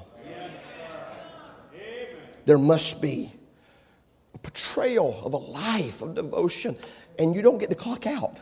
[2.46, 3.32] There must be
[4.34, 6.76] a portrayal of a life of devotion,
[7.18, 8.40] and you don't get to clock out.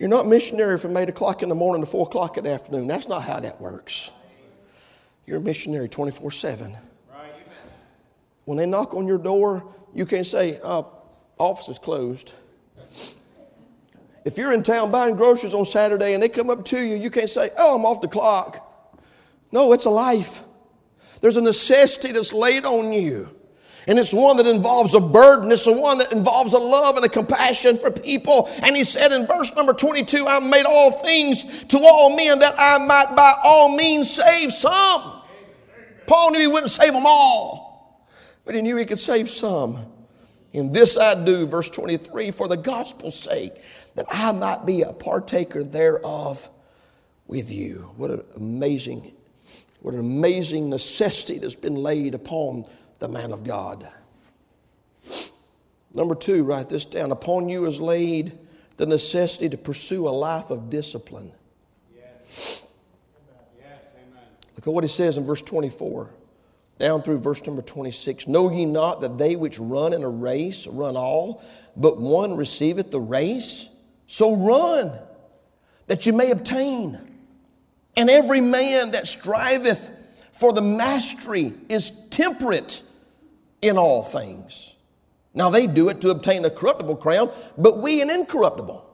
[0.00, 2.86] You're not missionary from 8 o'clock in the morning to 4 o'clock in the afternoon.
[2.86, 4.10] That's not how that works.
[5.26, 6.74] You're a missionary 24 7.
[8.46, 9.62] When they knock on your door,
[9.94, 10.84] you can't say, uh,
[11.38, 12.32] office is closed.
[14.24, 17.10] If you're in town buying groceries on Saturday and they come up to you, you
[17.10, 18.66] can't say, oh, I'm off the clock.
[19.52, 20.42] No, it's a life.
[21.20, 23.36] There's a necessity that's laid on you.
[23.90, 25.50] And it's one that involves a burden.
[25.50, 28.48] It's the one that involves a love and a compassion for people.
[28.62, 32.54] And he said in verse number 22, I made all things to all men that
[32.56, 35.22] I might by all means save some.
[36.06, 38.06] Paul knew he wouldn't save them all,
[38.44, 39.84] but he knew he could save some.
[40.52, 43.54] In this I do, verse 23, for the gospel's sake,
[43.96, 46.48] that I might be a partaker thereof
[47.26, 47.90] with you.
[47.96, 49.10] What an amazing,
[49.80, 52.66] what an amazing necessity that's been laid upon
[53.00, 53.88] the man of God.
[55.92, 57.10] Number two, write this down.
[57.10, 58.38] Upon you is laid
[58.76, 61.32] the necessity to pursue a life of discipline.
[61.94, 62.62] Yes.
[63.58, 64.22] Yes, amen.
[64.56, 66.10] Look at what he says in verse 24,
[66.78, 68.28] down through verse number 26.
[68.28, 71.42] Know ye not that they which run in a race run all,
[71.76, 73.68] but one receiveth the race?
[74.06, 74.92] So run,
[75.88, 76.98] that you may obtain.
[77.96, 79.90] And every man that striveth
[80.32, 82.82] for the mastery is temperate
[83.62, 84.74] in all things.
[85.34, 88.86] Now they do it to obtain a corruptible crown, but we an incorruptible.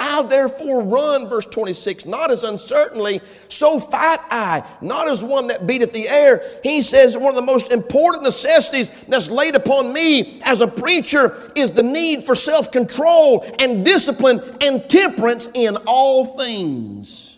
[0.00, 5.66] I therefore run, verse 26, not as uncertainly, so fight I, not as one that
[5.66, 6.42] beateth the air.
[6.62, 11.52] He says one of the most important necessities that's laid upon me as a preacher
[11.54, 17.29] is the need for self control and discipline and temperance in all things.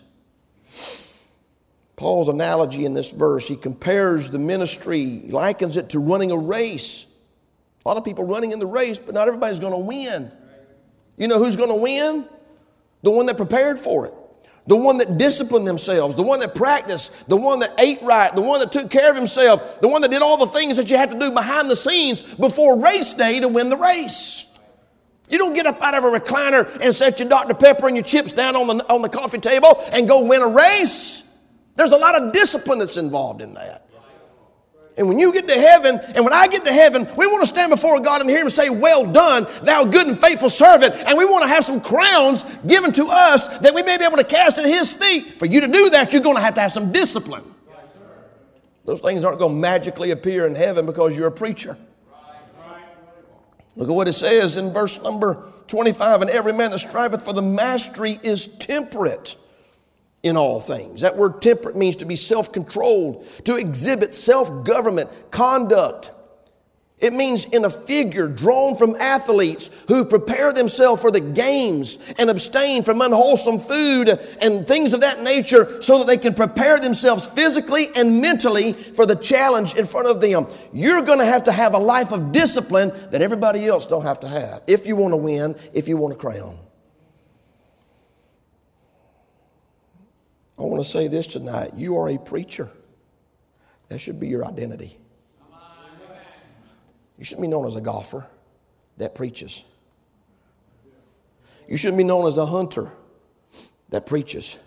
[2.03, 7.05] Paul's analogy in this verse, he compares the ministry, likens it to running a race.
[7.85, 10.29] A lot of people running in the race, but not everybody's going to win.
[11.15, 12.27] You know who's going to win?
[13.03, 14.13] The one that prepared for it.
[14.67, 18.41] The one that disciplined themselves, the one that practiced, the one that ate right, the
[18.41, 20.97] one that took care of himself, the one that did all the things that you
[20.97, 24.43] have to do behind the scenes before race day to win the race.
[25.29, 27.53] You don't get up out of a recliner and set your Dr.
[27.53, 30.49] Pepper and your chips down on the, on the coffee table and go win a
[30.49, 31.23] race.
[31.75, 33.83] There's a lot of discipline that's involved in that.
[34.95, 37.47] And when you get to heaven, and when I get to heaven, we want to
[37.47, 40.93] stand before God and hear Him say, Well done, thou good and faithful servant.
[41.07, 44.17] And we want to have some crowns given to us that we may be able
[44.17, 45.39] to cast at His feet.
[45.39, 47.43] For you to do that, you're going to have to have some discipline.
[47.67, 47.95] Yes,
[48.85, 51.75] Those things aren't going to magically appear in heaven because you're a preacher.
[53.75, 57.33] Look at what it says in verse number 25 And every man that striveth for
[57.33, 59.35] the mastery is temperate
[60.23, 61.01] in all things.
[61.01, 66.11] That word temperate means to be self controlled, to exhibit self government, conduct.
[66.99, 72.29] It means in a figure drawn from athletes who prepare themselves for the games and
[72.29, 74.07] abstain from unwholesome food
[74.39, 79.05] and things of that nature so that they can prepare themselves physically and mentally for
[79.05, 80.47] the challenge in front of them.
[80.71, 84.21] You're going to have to have a life of discipline that everybody else don't have
[84.21, 86.57] to have if you want to win, if you want a crown.
[90.57, 91.71] I want to say this tonight.
[91.75, 92.69] You are a preacher.
[93.89, 94.97] That should be your identity.
[97.17, 98.27] You shouldn't be known as a golfer
[98.97, 99.63] that preaches.
[101.67, 102.91] You shouldn't be known as a hunter
[103.89, 104.57] that preaches.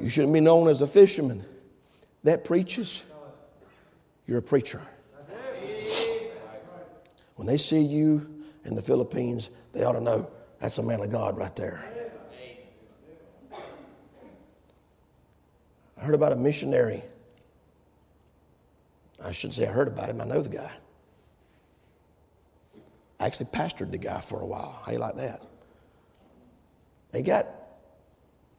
[0.00, 1.44] You shouldn't be known as a fisherman
[2.24, 3.02] that preaches.
[4.26, 4.82] You're a preacher.
[7.36, 11.10] When they see you in the Philippines, they ought to know that's a man of
[11.10, 11.95] God right there.
[15.98, 17.02] I heard about a missionary.
[19.22, 20.72] I shouldn't say I heard about him, I know the guy.
[23.18, 24.82] I actually pastored the guy for a while.
[24.84, 25.42] How you like that?
[27.12, 27.48] They got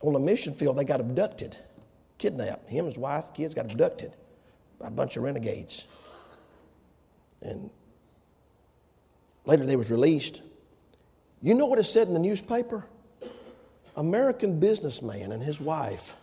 [0.01, 1.57] on the mission field, they got abducted,
[2.17, 2.69] kidnapped.
[2.69, 4.13] Him, his wife, kids got abducted
[4.79, 5.87] by a bunch of renegades.
[7.41, 7.69] And
[9.45, 10.41] later they was released.
[11.41, 12.85] You know what it said in the newspaper?
[13.95, 16.15] American businessman and his wife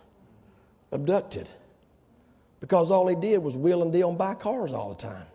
[0.91, 1.49] abducted
[2.59, 5.25] because all he did was wheel and deal and buy cars all the time.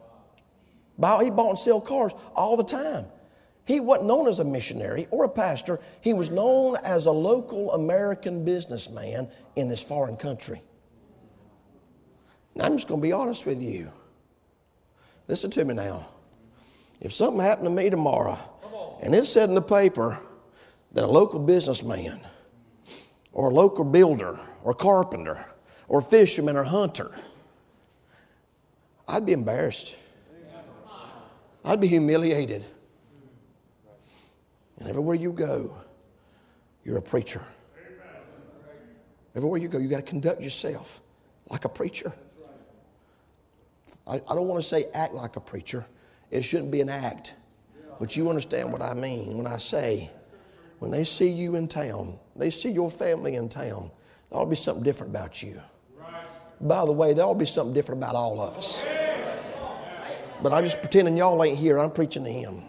[1.22, 3.06] He bought and sold cars all the time.
[3.64, 5.78] He wasn't known as a missionary or a pastor.
[6.00, 10.60] He was known as a local American businessman in this foreign country.
[12.54, 13.92] Now, I'm just going to be honest with you.
[15.28, 16.08] Listen to me now.
[17.00, 18.38] If something happened to me tomorrow
[19.00, 20.18] and it said in the paper
[20.92, 22.20] that a local businessman
[23.32, 25.44] or a local builder or carpenter
[25.88, 27.10] or fisherman or hunter,
[29.08, 29.96] I'd be embarrassed.
[31.64, 32.64] I'd be humiliated.
[34.78, 35.76] And everywhere you go,
[36.84, 37.44] you're a preacher.
[39.36, 41.00] Everywhere you go, you got to conduct yourself
[41.48, 42.12] like a preacher.
[44.06, 45.86] I, I don't want to say act like a preacher.
[46.30, 47.34] It shouldn't be an act.
[47.98, 50.10] But you understand what I mean when I say,
[50.78, 53.90] when they see you in town, they see your family in town,
[54.30, 55.60] there ought to be something different about you.
[56.60, 58.84] By the way, there ought to be something different about all of us.
[60.42, 61.78] But I'm just pretending y'all ain't here.
[61.78, 62.62] I'm preaching to him.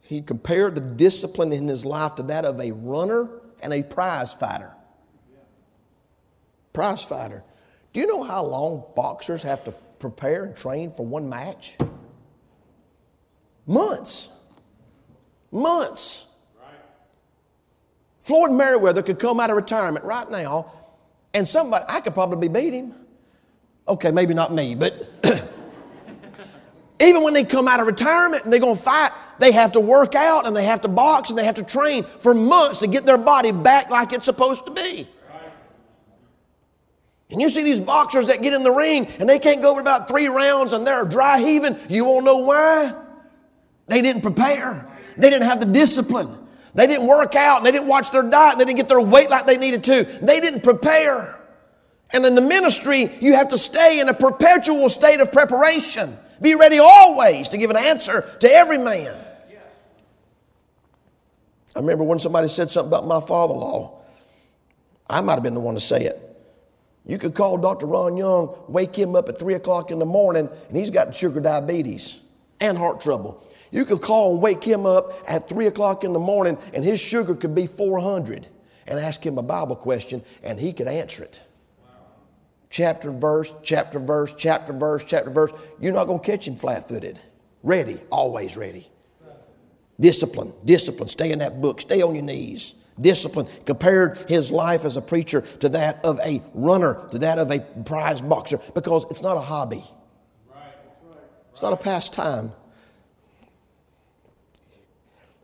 [0.00, 3.30] He compared the discipline in his life to that of a runner
[3.62, 4.74] and a prize fighter.
[6.72, 7.44] Prize fighter.
[7.92, 11.76] Do you know how long boxers have to prepare and train for one match?
[13.66, 14.30] Months.
[15.52, 16.26] Months.
[18.22, 20.72] Floyd Mayweather could come out of retirement right now,
[21.32, 22.94] and somebody, I could probably beat him.
[23.88, 25.08] Okay, maybe not me, but
[27.00, 29.80] even when they come out of retirement and they're going to fight, they have to
[29.80, 32.86] work out and they have to box and they have to train for months to
[32.86, 35.08] get their body back like it's supposed to be.
[37.30, 39.80] And you see these boxers that get in the ring and they can't go over
[39.80, 41.76] about three rounds and they're dry heaving.
[41.88, 42.94] You won't know why?
[43.86, 44.86] They didn't prepare.
[45.16, 46.39] They didn't have the discipline.
[46.74, 48.52] They didn't work out and they didn't watch their diet.
[48.52, 50.04] and They didn't get their weight like they needed to.
[50.22, 51.36] They didn't prepare.
[52.12, 56.16] And in the ministry, you have to stay in a perpetual state of preparation.
[56.40, 59.14] Be ready always to give an answer to every man.
[61.76, 64.02] I remember when somebody said something about my father in law.
[65.08, 66.26] I might have been the one to say it.
[67.06, 67.86] You could call Dr.
[67.86, 71.40] Ron Young, wake him up at 3 o'clock in the morning, and he's got sugar
[71.40, 72.18] diabetes
[72.60, 73.42] and heart trouble.
[73.70, 77.00] You could call and wake him up at 3 o'clock in the morning, and his
[77.00, 78.46] sugar could be 400,
[78.86, 81.42] and ask him a Bible question, and he could answer it.
[82.68, 85.52] Chapter, verse, chapter, verse, chapter, verse, chapter, verse.
[85.80, 87.20] You're not going to catch him flat footed.
[87.62, 88.88] Ready, always ready.
[89.98, 91.08] Discipline, discipline.
[91.08, 95.42] Stay in that book, stay on your knees discipline, compared his life as a preacher
[95.60, 99.40] to that of a runner, to that of a prize boxer, because it's not a
[99.40, 99.84] hobby.
[101.52, 102.52] It's not a pastime.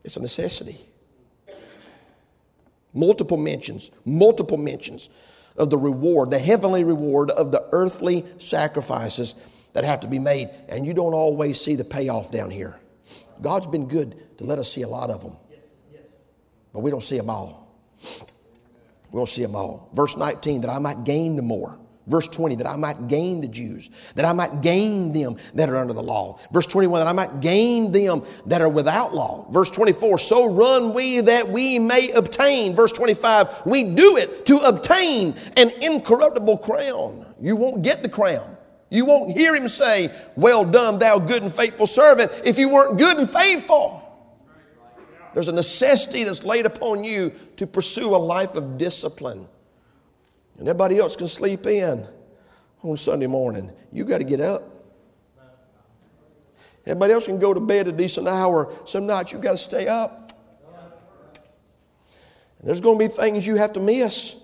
[0.07, 0.81] It's a necessity.
[2.93, 5.11] Multiple mentions, multiple mentions
[5.55, 9.35] of the reward, the heavenly reward of the earthly sacrifices
[9.73, 10.49] that have to be made.
[10.67, 12.79] And you don't always see the payoff down here.
[13.39, 15.37] God's been good to let us see a lot of them
[16.77, 17.75] but we don't see them all.
[19.11, 19.89] We don't see them all.
[19.93, 21.79] Verse 19, that I might gain the more.
[22.07, 25.75] Verse 20, that I might gain the Jews, that I might gain them that are
[25.75, 26.39] under the law.
[26.53, 29.45] Verse 21, that I might gain them that are without law.
[29.51, 32.73] Verse 24, so run we that we may obtain.
[32.73, 37.25] Verse 25, we do it to obtain an incorruptible crown.
[37.41, 38.55] You won't get the crown.
[38.89, 42.97] You won't hear him say, Well done, thou good and faithful servant, if you weren't
[42.97, 44.03] good and faithful.
[45.33, 49.47] There's a necessity that's laid upon you to pursue a life of discipline.
[50.57, 52.07] And everybody else can sleep in
[52.83, 53.71] on Sunday morning.
[53.91, 54.63] You got to get up.
[56.85, 58.73] Everybody else can go to bed a decent hour.
[58.85, 60.31] Some nights you got to stay up.
[62.59, 64.35] And there's going to be things you have to miss.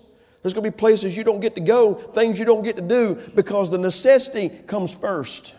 [0.41, 2.82] There's going to be places you don't get to go, things you don't get to
[2.82, 5.55] do because the necessity comes first.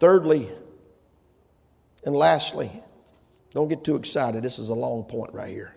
[0.00, 0.50] Thirdly,
[2.04, 2.70] and lastly,
[3.52, 4.42] don't get too excited.
[4.42, 5.74] This is a long point right here.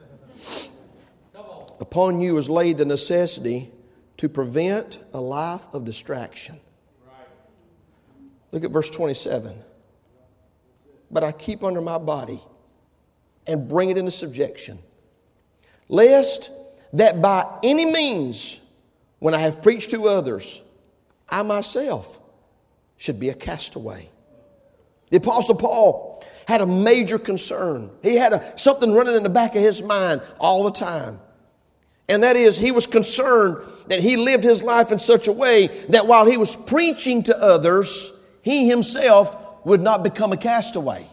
[1.80, 3.71] Upon you is laid the necessity
[4.17, 6.59] to prevent a life of distraction.
[8.51, 9.55] Look at verse 27.
[11.09, 12.41] But I keep under my body
[13.47, 14.80] and bring it into subjection,
[15.89, 16.51] lest
[16.93, 18.59] that by any means,
[19.19, 20.61] when I have preached to others,
[21.28, 22.19] I myself
[22.97, 24.09] should be a castaway.
[25.09, 27.91] The Apostle Paul had a major concern.
[28.01, 31.19] He had a, something running in the back of his mind all the time.
[32.14, 33.57] And that is, he was concerned
[33.88, 37.36] that he lived his life in such a way that while he was preaching to
[37.36, 39.36] others, he himself
[39.66, 41.09] would not become a castaway.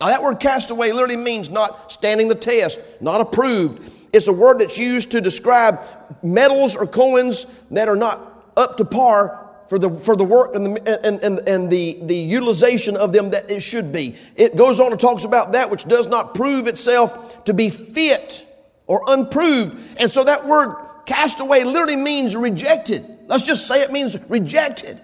[0.00, 3.92] Now, that word castaway literally means not standing the test, not approved.
[4.12, 5.80] It's a word that's used to describe
[6.22, 10.76] metals or coins that are not up to par for the, for the work and,
[10.76, 14.14] the, and, and, and the, the utilization of them that it should be.
[14.36, 18.44] It goes on and talks about that which does not prove itself to be fit
[18.88, 19.78] or unproved.
[20.00, 20.74] And so that word
[21.06, 23.06] castaway literally means rejected.
[23.28, 25.00] Let's just say it means rejected.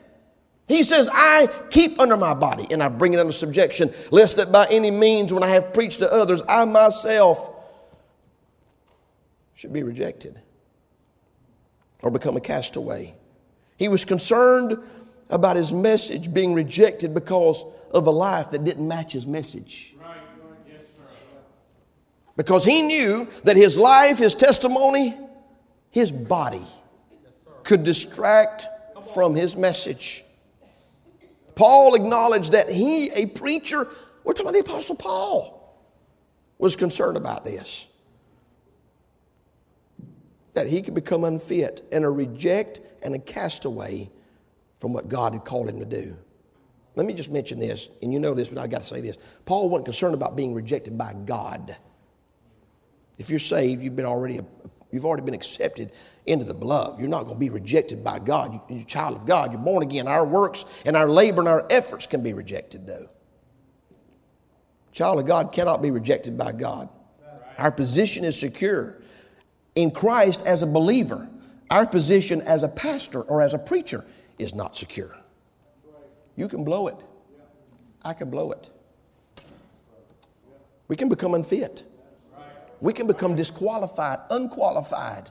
[0.66, 4.50] He says, I keep under my body and I bring it under subjection, lest that
[4.50, 7.50] by any means, when I have preached to others, I myself
[9.54, 10.40] should be rejected
[12.02, 13.14] or become a castaway.
[13.76, 14.78] He was concerned
[15.28, 19.93] about his message being rejected because of a life that didn't match his message.
[22.36, 25.16] Because he knew that his life, his testimony,
[25.90, 26.66] his body
[27.62, 28.66] could distract
[29.14, 30.24] from his message.
[31.54, 33.88] Paul acknowledged that he, a preacher,
[34.24, 35.78] we're talking about the Apostle Paul,
[36.58, 37.86] was concerned about this.
[40.54, 44.10] That he could become unfit and a reject and a castaway
[44.80, 46.16] from what God had called him to do.
[46.96, 49.16] Let me just mention this, and you know this, but I've got to say this.
[49.46, 51.76] Paul wasn't concerned about being rejected by God.
[53.18, 54.40] If you're saved, you've been already
[54.90, 55.92] you've already been accepted
[56.26, 56.98] into the beloved.
[56.98, 58.60] You're not going to be rejected by God.
[58.68, 59.52] You're a child of God.
[59.52, 60.08] You're born again.
[60.08, 63.08] Our works and our labor and our efforts can be rejected, though.
[64.92, 66.88] Child of God cannot be rejected by God.
[67.58, 68.96] Our position is secure.
[69.74, 71.28] In Christ, as a believer,
[71.70, 74.04] our position as a pastor or as a preacher
[74.38, 75.16] is not secure.
[76.36, 76.96] You can blow it.
[78.04, 78.70] I can blow it.
[80.88, 81.84] We can become unfit.
[82.84, 85.30] We can become disqualified, unqualified.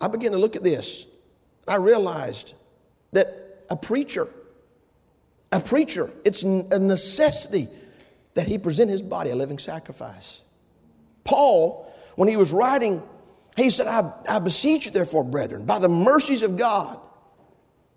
[0.00, 1.06] I began to look at this.
[1.68, 2.54] I realized
[3.12, 4.26] that a preacher,
[5.52, 7.68] a preacher, it's a necessity
[8.32, 10.40] that he present his body a living sacrifice.
[11.22, 13.02] Paul, when he was writing,
[13.54, 16.98] he said, I, I beseech you, therefore, brethren, by the mercies of God,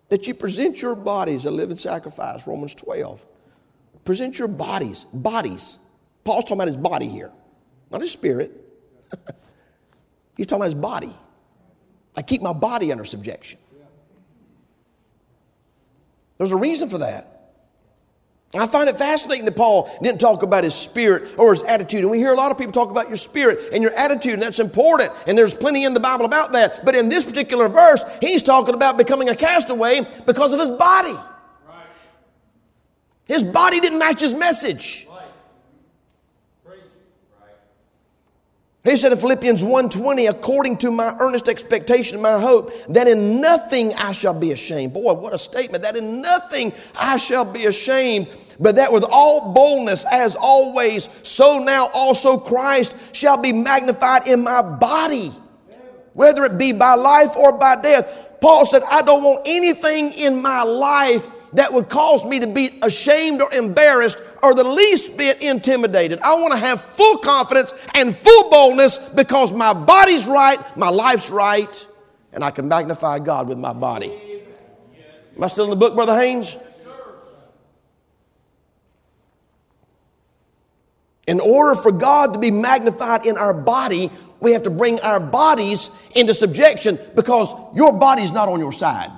[0.09, 3.25] that you present your bodies a living sacrifice, Romans 12.
[4.05, 5.79] Present your bodies, bodies.
[6.23, 7.31] Paul's talking about his body here,
[7.91, 8.51] not his spirit.
[10.37, 11.13] He's talking about his body.
[12.15, 13.59] I keep my body under subjection.
[16.37, 17.31] There's a reason for that.
[18.53, 22.01] I find it fascinating that Paul didn't talk about his spirit or his attitude.
[22.01, 24.41] And we hear a lot of people talk about your spirit and your attitude, and
[24.41, 25.11] that's important.
[25.27, 26.85] And there's plenty in the Bible about that.
[26.85, 31.15] But in this particular verse, he's talking about becoming a castaway because of his body.
[33.25, 35.07] His body didn't match his message.
[38.83, 43.41] He said in Philippians 1:20, according to my earnest expectation, and my hope, that in
[43.41, 44.93] nothing I shall be ashamed.
[44.93, 45.81] Boy, what a statement.
[45.81, 48.27] That in nothing I shall be ashamed,
[48.59, 54.43] but that with all boldness, as always, so now also Christ shall be magnified in
[54.43, 55.33] my body,
[56.13, 58.07] whether it be by life or by death.
[58.39, 62.79] Paul said, I don't want anything in my life that would cause me to be
[62.81, 66.19] ashamed or embarrassed or the least bit intimidated.
[66.19, 71.29] I want to have full confidence and full boldness because my body's right, my life's
[71.29, 71.87] right,
[72.33, 74.41] and I can magnify God with my body.
[75.35, 76.55] Am I still in the book, Brother Haynes?
[81.27, 85.19] In order for God to be magnified in our body, we have to bring our
[85.19, 89.11] bodies into subjection because your body's not on your side.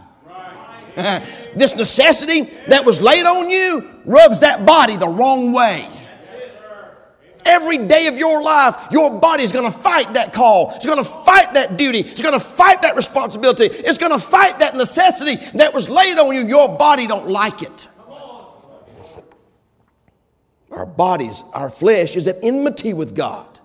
[1.56, 5.88] this necessity that was laid on you rubs that body the wrong way.
[7.46, 10.72] Every day of your life, your body is going to fight that call.
[10.76, 12.00] It's going to fight that duty.
[12.00, 13.66] It's going to fight that responsibility.
[13.66, 16.48] It's going to fight that necessity that was laid on you.
[16.48, 17.88] Your body don't like it.
[20.72, 23.57] Our bodies, our flesh is at enmity with God.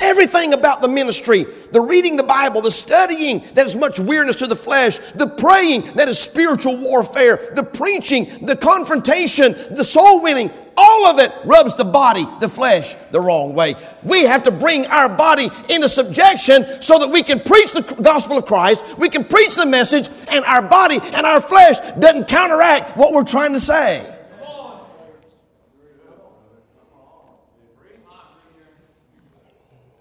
[0.00, 4.46] Everything about the ministry, the reading the Bible, the studying that is much weariness to
[4.46, 10.50] the flesh, the praying that is spiritual warfare, the preaching, the confrontation, the soul winning,
[10.76, 13.76] all of it rubs the body, the flesh, the wrong way.
[14.02, 18.38] We have to bring our body into subjection so that we can preach the gospel
[18.38, 22.96] of Christ, we can preach the message, and our body and our flesh doesn't counteract
[22.96, 24.13] what we're trying to say.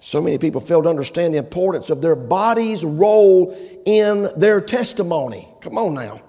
[0.05, 5.47] So many people fail to understand the importance of their body's role in their testimony.
[5.61, 6.21] Come on now.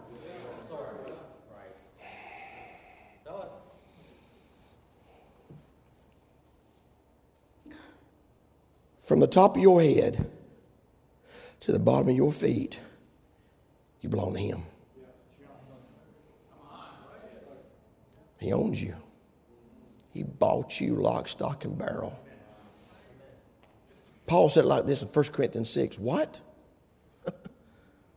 [9.03, 10.31] From the top of your head
[11.59, 12.79] to the bottom of your feet,
[14.03, 14.63] you belong to Him.
[18.39, 18.95] He owns you.
[20.13, 22.17] He bought you lock, stock, and barrel.
[24.27, 25.99] Paul said it like this in 1 Corinthians 6.
[25.99, 26.41] What?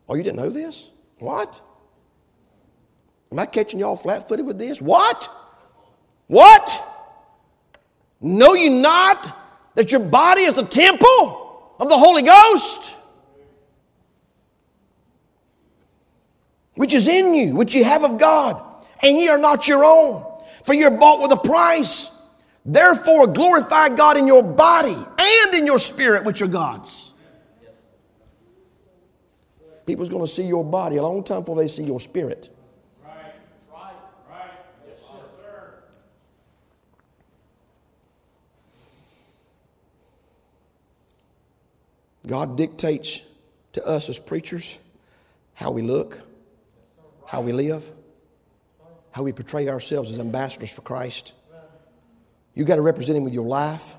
[0.10, 0.91] oh, you didn't know this?
[1.20, 1.62] What?
[3.32, 4.82] Am I catching y'all flat footed with this?
[4.82, 5.30] What?
[6.28, 6.84] What?
[8.22, 9.38] Know you not
[9.76, 12.95] that your body is the temple of the Holy Ghost?
[16.76, 18.64] Which is in you, which you have of God,
[19.03, 20.26] and ye are not your own,
[20.64, 22.12] for you're bought with a price.
[22.70, 27.13] Therefore, glorify God in your body and in your spirit, which are God's.
[29.86, 32.49] People's going to see your body a long time before they see your spirit.
[33.05, 33.15] Right,
[33.72, 33.93] right,
[34.30, 34.51] right.
[34.86, 35.84] Yes, sir.
[42.28, 43.24] God dictates
[43.72, 44.78] to us as preachers
[45.53, 46.20] how we look,
[47.26, 47.89] how we live,
[49.11, 51.32] how we portray ourselves as ambassadors for Christ.
[52.58, 53.95] You got to represent Him with your life,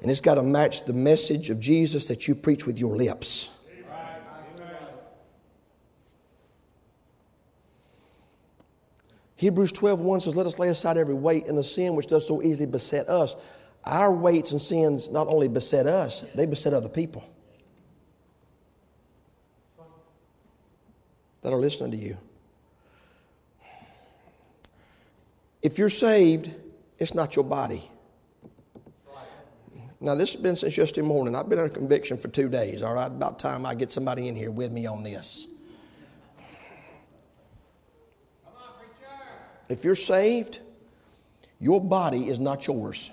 [0.00, 3.50] and it's got to match the message of Jesus that you preach with your lips.
[9.34, 12.28] Hebrews 12 1 says, Let us lay aside every weight and the sin which does
[12.28, 13.34] so easily beset us.
[13.82, 17.28] Our weights and sins not only beset us, they beset other people
[21.42, 22.18] that are listening to you.
[25.60, 26.52] If you're saved,
[27.00, 27.90] it's not your body.
[30.02, 31.34] Now, this has been since yesterday morning.
[31.34, 33.06] I've been under conviction for two days, all right?
[33.06, 35.46] About time I get somebody in here with me on this.
[39.68, 40.60] If you're saved,
[41.60, 43.10] your body is not yours.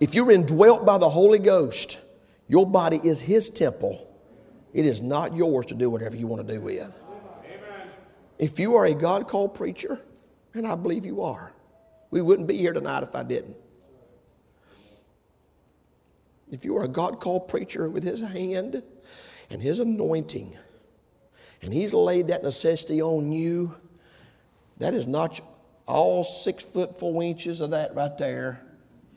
[0.00, 2.00] If you're indwelt by the Holy Ghost,
[2.48, 4.08] your body is His temple.
[4.74, 6.80] It is not yours to do whatever you want to do with.
[6.80, 7.88] Amen.
[8.38, 10.00] If you are a God called preacher,
[10.54, 11.52] and I believe you are,
[12.12, 13.56] we wouldn't be here tonight if I didn't.
[16.52, 18.82] If you are a God called preacher with His hand
[19.50, 20.56] and His anointing,
[21.62, 23.74] and He's laid that necessity on you,
[24.76, 25.40] that is not
[25.86, 28.62] all six foot four inches of that right there,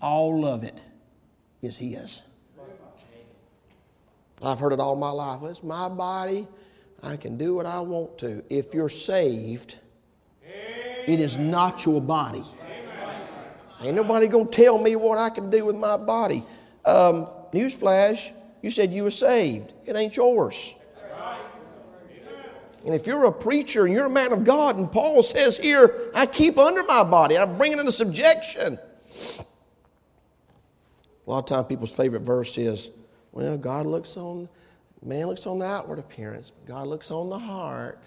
[0.02, 0.82] all of it
[1.62, 2.22] is His.
[4.41, 5.41] I've heard it all my life.
[5.43, 6.48] It's my body.
[7.04, 8.43] I can do what I want to.
[8.50, 9.80] If you're saved,
[11.08, 12.43] it is not your body.
[13.86, 16.43] Ain't nobody gonna tell me what I can do with my body.
[16.86, 18.31] Um, newsflash,
[18.61, 19.73] you said you were saved.
[19.86, 20.75] It ain't yours.
[22.86, 26.11] And if you're a preacher and you're a man of God, and Paul says here,
[26.13, 28.77] I keep under my body, I bring it into subjection.
[31.25, 32.91] A lot of times people's favorite verse is,
[33.31, 34.47] well, God looks on,
[35.03, 37.99] man looks on the outward appearance, but God looks on the heart.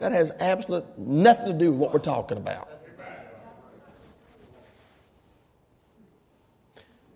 [0.00, 2.68] That has absolute nothing to do with what we're talking about.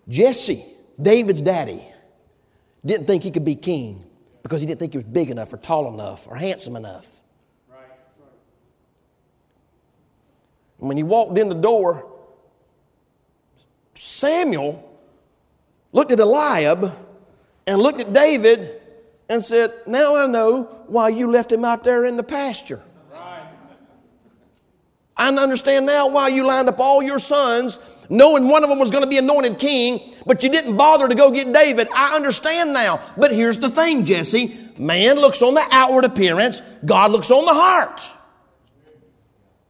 [0.07, 0.63] Jesse,
[1.01, 1.87] David's daddy,
[2.85, 4.05] didn't think he could be king
[4.43, 7.21] because he didn't think he was big enough or tall enough or handsome enough.
[10.79, 12.05] And when he walked in the door,
[13.95, 14.99] Samuel
[15.91, 16.93] looked at Eliab
[17.65, 18.81] and looked at David
[19.29, 22.81] and said, Now I know why you left him out there in the pasture.
[25.17, 28.91] I understand now why you lined up all your sons knowing one of them was
[28.91, 31.87] going to be anointed king, but you didn't bother to go get David.
[31.93, 33.01] I understand now.
[33.17, 37.53] But here's the thing, Jesse man looks on the outward appearance, God looks on the
[37.53, 38.01] heart.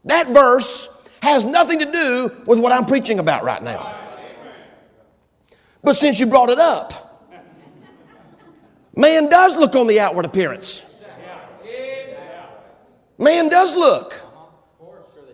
[0.06, 0.90] That verse
[1.22, 4.00] has nothing to do with what I'm preaching about right now.
[5.84, 7.05] But since you brought it up,
[8.96, 10.86] man does look on the outward appearance.
[13.18, 14.22] Man does look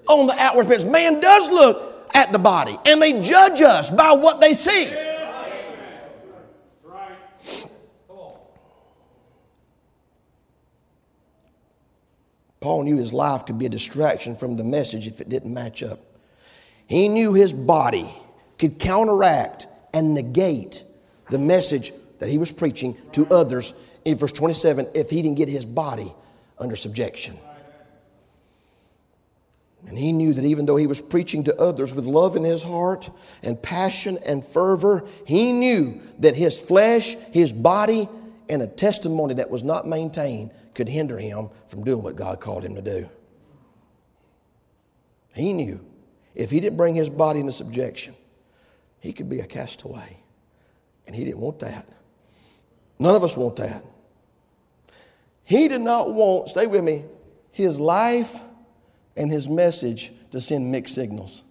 [0.07, 0.86] on the outward appearance.
[0.86, 4.93] Man does look at the body, and they judge us by what they see.
[12.59, 15.82] Paul knew his life could be a distraction from the message if it didn't match
[15.82, 15.99] up.
[16.86, 18.14] He knew his body
[18.59, 20.84] could counteract and negate
[21.32, 21.91] the message
[22.22, 23.74] that he was preaching to others
[24.05, 26.13] in verse 27 if he didn't get his body
[26.59, 27.36] under subjection.
[29.88, 32.61] And he knew that even though he was preaching to others with love in his
[32.61, 33.09] heart
[33.41, 38.07] and passion and fervor, he knew that his flesh, his body,
[38.47, 42.63] and a testimony that was not maintained could hinder him from doing what God called
[42.63, 43.09] him to do.
[45.34, 45.84] He knew
[46.36, 48.15] if he didn't bring his body into subjection,
[48.99, 50.17] he could be a castaway.
[51.07, 51.89] And he didn't want that.
[53.02, 53.84] None of us want that.
[55.43, 57.06] He did not want, stay with me,
[57.52, 58.39] his life
[59.18, 61.41] and his message to send mixed signals.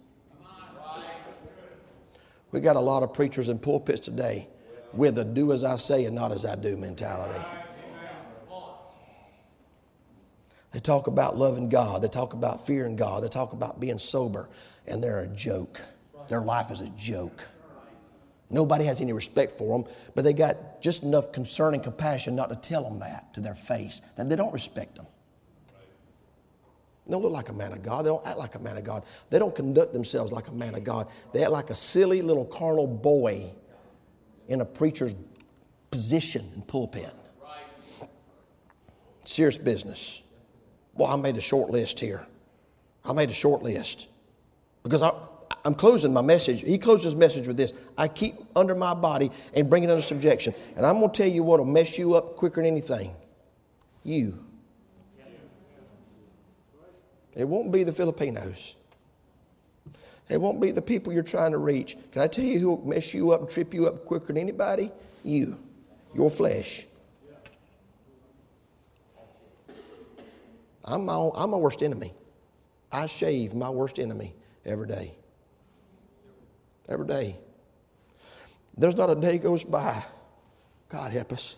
[2.53, 4.47] We got a lot of preachers in pulpits today
[4.93, 7.45] with a do as I say and not as I do mentality.
[10.71, 14.49] They talk about loving God, they talk about fearing God, they talk about being sober,
[14.87, 15.81] and they're a joke.
[16.29, 17.43] Their life is a joke.
[18.51, 22.49] Nobody has any respect for them, but they got just enough concern and compassion not
[22.49, 25.07] to tell them that to their face, that they don't respect them.
[27.05, 28.05] They don't look like a man of God.
[28.05, 29.03] They don't act like a man of God.
[29.29, 31.07] They don't conduct themselves like a man of God.
[31.33, 33.51] They act like a silly little carnal boy
[34.47, 35.15] in a preacher's
[35.89, 37.13] position and pulpit.
[39.23, 40.21] Serious business.
[40.93, 42.25] Well, I made a short list here.
[43.03, 44.07] I made a short list
[44.83, 45.11] because I,
[45.63, 46.61] I'm closing my message.
[46.61, 50.01] He closed his message with this I keep under my body and bring it under
[50.01, 50.53] subjection.
[50.75, 53.15] And I'm going to tell you what will mess you up quicker than anything
[54.03, 54.43] you.
[57.35, 58.75] It won't be the Filipinos.
[60.27, 61.97] It won't be the people you're trying to reach.
[62.11, 64.37] Can I tell you who will mess you up and trip you up quicker than
[64.37, 64.91] anybody?
[65.23, 65.57] You,
[66.13, 66.85] your flesh.
[70.83, 72.13] I'm my, own, I'm my worst enemy.
[72.91, 74.33] I shave my worst enemy
[74.65, 75.13] every day.
[76.91, 77.37] Every day.
[78.77, 80.03] There's not a day goes by,
[80.89, 81.55] God help us.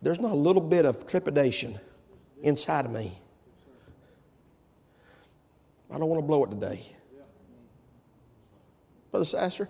[0.00, 1.80] There's not a little bit of trepidation
[2.42, 3.18] inside of me.
[5.90, 6.94] I don't want to blow it today.
[9.10, 9.68] Brother Sasser,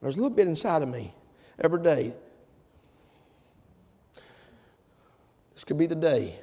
[0.00, 1.14] there's a little bit inside of me
[1.60, 2.12] every day.
[5.54, 6.40] This could be the day,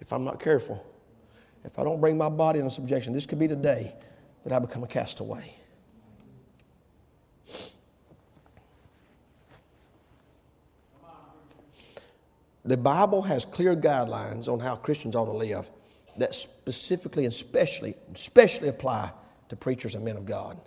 [0.00, 0.84] if I'm not careful,
[1.62, 3.94] if I don't bring my body into subjection, this could be the day
[4.44, 5.54] that I become a castaway.
[12.66, 15.68] The Bible has clear guidelines on how Christians ought to live
[16.16, 19.12] that specifically and especially, especially apply
[19.48, 20.58] to preachers and men of God.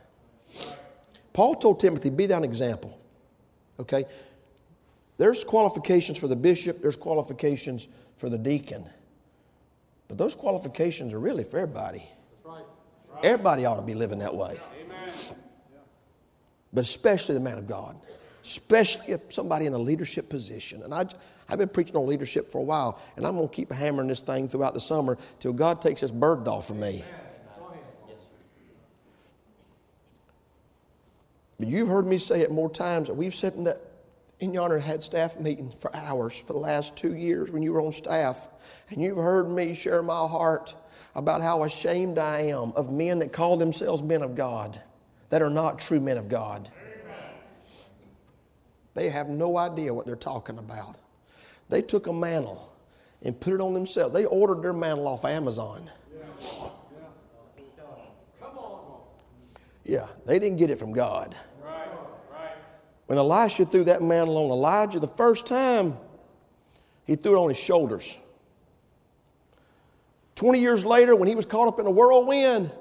[1.34, 2.99] Paul told Timothy, be thou an example.
[3.80, 4.05] Okay?
[5.17, 8.88] There's qualifications for the bishop, there's qualifications for the deacon.
[10.07, 12.07] But those qualifications are really for everybody.
[13.24, 14.59] Everybody ought to be living that way.
[16.74, 17.97] But especially the man of God,
[18.43, 20.84] especially if somebody in a leadership position.
[20.84, 21.05] And I,
[21.49, 24.22] I've been preaching on leadership for a while, and I'm going to keep hammering this
[24.22, 27.03] thing throughout the summer till God takes this burden off of me.
[31.59, 33.82] But you've heard me say it more times we've sat in that
[34.39, 37.82] in yonder had staff meetings for hours for the last two years when you were
[37.82, 38.47] on staff,
[38.89, 40.76] and you've heard me share my heart
[41.18, 44.80] about how ashamed I am of men that call themselves men of God
[45.30, 46.70] that are not true men of God.
[48.93, 50.95] They have no idea what they're talking about.
[51.70, 52.72] They took a mantle
[53.24, 54.13] and put it on themselves.
[54.13, 55.89] They ordered their mantle off Amazon.
[59.84, 61.36] Yeah, they didn't get it from God.
[63.07, 65.97] When Elisha threw that mantle on Elijah the first time,
[67.05, 68.20] he threw it on his shoulders.
[70.38, 72.71] 20 years later, when he was caught up in a whirlwind,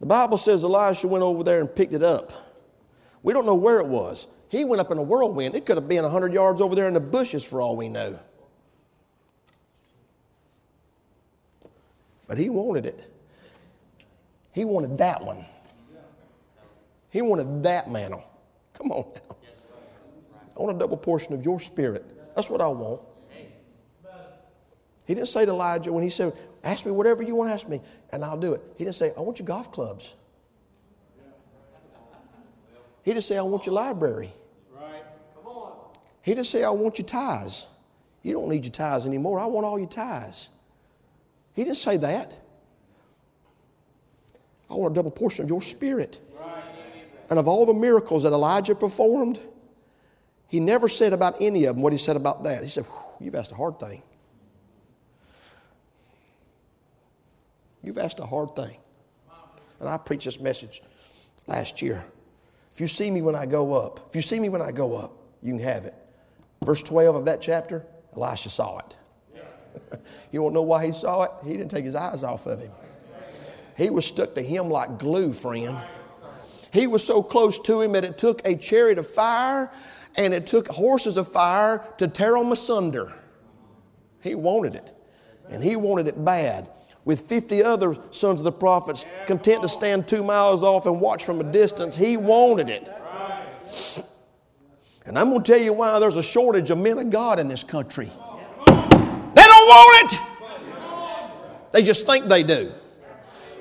[0.00, 2.32] the Bible says Elisha went over there and picked it up.
[3.22, 4.26] We don't know where it was.
[4.48, 5.54] He went up in a whirlwind.
[5.54, 8.18] It could have been 100 yards over there in the bushes for all we know.
[12.26, 13.12] But he wanted it.
[14.52, 15.44] He wanted that one.
[17.10, 18.24] He wanted that mantle.
[18.74, 19.36] Come on now.
[20.56, 22.04] I want a double portion of your spirit.
[22.34, 23.00] That's what I want.
[25.06, 27.68] He didn't say to Elijah when he said, Ask me whatever you want to ask
[27.68, 27.80] me,
[28.10, 28.62] and I'll do it.
[28.76, 30.14] He didn't say, I want your golf clubs.
[33.02, 34.32] He didn't say, I want your library.
[34.74, 35.02] Right.
[35.34, 35.72] Come on.
[36.22, 37.66] He didn't say, I want your ties.
[38.22, 39.40] You don't need your ties anymore.
[39.40, 40.50] I want all your ties.
[41.54, 42.34] He didn't say that.
[44.68, 46.20] I want a double portion of your spirit.
[46.38, 46.62] Right.
[47.30, 49.40] And of all the miracles that Elijah performed,
[50.48, 52.62] he never said about any of them what he said about that.
[52.62, 52.84] He said,
[53.18, 54.02] You've asked a hard thing.
[57.82, 58.76] You've asked a hard thing.
[59.78, 60.82] And I preached this message
[61.46, 62.04] last year.
[62.74, 64.96] If you see me when I go up, if you see me when I go
[64.96, 65.12] up,
[65.42, 65.94] you can have it.
[66.64, 68.96] Verse 12 of that chapter, Elisha saw it.
[70.30, 71.30] you won't know why he saw it?
[71.44, 72.70] He didn't take his eyes off of him.
[73.76, 75.78] He was stuck to him like glue, friend.
[76.72, 79.72] He was so close to him that it took a chariot of fire
[80.16, 83.12] and it took horses of fire to tear them asunder.
[84.22, 84.94] He wanted it,
[85.48, 86.68] and he wanted it bad
[87.04, 91.24] with 50 other sons of the prophets content to stand two miles off and watch
[91.24, 91.96] from a distance.
[91.96, 92.88] He wanted it.
[95.06, 97.48] And I'm going to tell you why there's a shortage of men of God in
[97.48, 98.12] this country.
[98.66, 100.20] They don't want it,
[101.72, 102.72] they just think they do.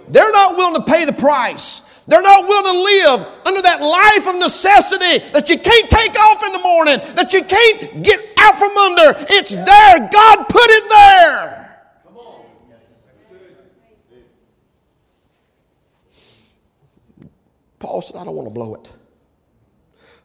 [0.10, 1.84] They're not willing to pay the price.
[2.08, 6.44] They're not willing to live under that life of necessity that you can't take off
[6.44, 9.14] in the morning, that you can't get out from under.
[9.30, 10.10] It's there.
[10.12, 11.69] God put it there.
[17.80, 18.92] Paul said, I don't want to blow it.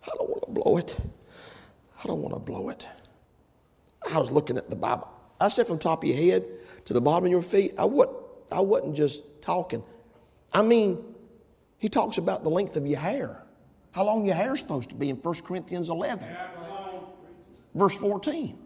[0.05, 0.97] I don't want to blow it.
[2.03, 2.87] I don't want to blow it.
[4.13, 5.09] I was looking at the Bible.
[5.41, 6.45] I said from top of your head
[6.85, 8.19] to the bottom of your feet, I wasn't,
[8.53, 9.83] I wasn't just talking.
[10.53, 11.03] I mean,
[11.79, 13.43] he talks about the length of your hair.
[13.93, 16.27] How long your hair is supposed to be in 1 Corinthians 11,
[17.75, 18.59] verse 14.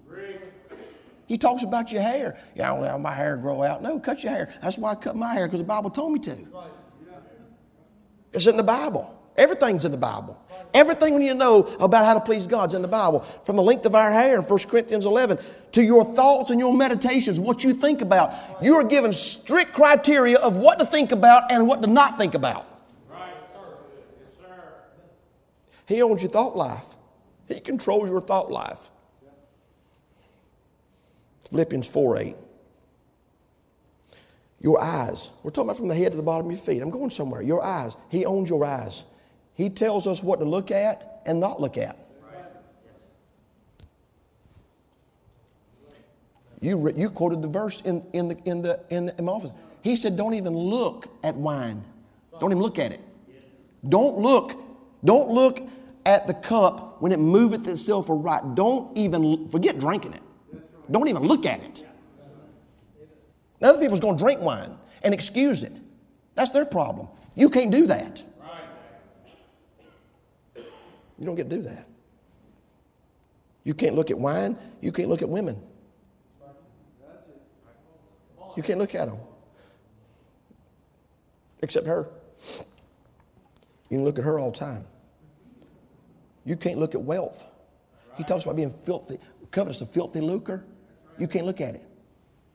[1.27, 2.39] He talks about your hair.
[2.55, 3.83] Yeah, I don't let my hair grow out.
[3.83, 4.55] No, cut your hair.
[4.63, 6.37] That's why I cut my hair because the Bible told me to.
[8.33, 9.15] It's in the Bible.
[9.37, 10.41] Everything's in the Bible.
[10.75, 13.21] Everything we need to know about how to please God's in the Bible.
[13.45, 15.39] From the length of our hair in 1 Corinthians 11
[15.73, 18.35] to your thoughts and your meditations, what you think about.
[18.63, 22.35] You are given strict criteria of what to think about and what to not think
[22.35, 22.67] about.
[23.09, 23.77] Right, sir.
[24.21, 24.63] Yes, sir.
[25.87, 26.87] He owns your thought life,
[27.47, 28.91] He controls your thought life.
[31.51, 32.37] Philippians 4 8.
[34.61, 35.31] Your eyes.
[35.43, 36.83] We're talking about from the head to the bottom of your feet.
[36.83, 37.43] I'm going somewhere.
[37.43, 37.97] Your eyes.
[38.09, 39.05] He owns your eyes.
[39.55, 41.99] He tells us what to look at and not look at.
[46.61, 49.33] You, re- you quoted the verse in, in, the, in, the, in, the, in my
[49.33, 49.53] office.
[49.83, 51.85] He said, Don't even look at wine.
[52.41, 53.01] Don't even look at it.
[53.89, 54.57] Don't look.
[55.05, 55.61] Don't look
[56.05, 58.55] at the cup when it moveth itself aright.
[58.57, 60.23] Don't even forget drinking it.
[60.91, 61.87] Don't even look at it.
[63.61, 65.81] Other people's going to drink wine and excuse it.
[66.35, 67.09] That's their problem.
[67.35, 68.23] You can't do that.
[71.19, 71.87] You don't get to do that.
[73.65, 74.57] You can't look at wine.
[74.81, 75.61] You can't look at women.
[78.57, 79.19] You can't look at them.
[81.61, 82.09] Except her.
[83.91, 84.85] You can look at her all the time.
[86.45, 87.47] You can't look at wealth.
[88.17, 89.19] He talks about being filthy,
[89.51, 90.65] covetous of filthy lucre.
[91.19, 91.88] You can't look at it.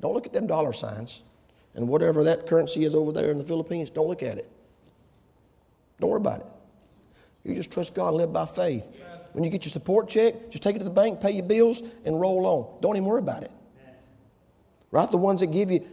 [0.04, 1.24] Don't look at them dollar signs
[1.76, 3.90] and whatever that currency is over there in the Philippines.
[3.90, 4.52] Don't look at it.
[6.02, 6.46] Don't worry about it.
[7.46, 8.92] You just trust God and live by faith.
[9.32, 11.82] When you get your support check, just take it to the bank, pay your bills,
[12.04, 12.82] and roll on.
[12.82, 13.52] Don't even worry about it.
[14.92, 15.10] Right?
[15.10, 15.88] The ones that give you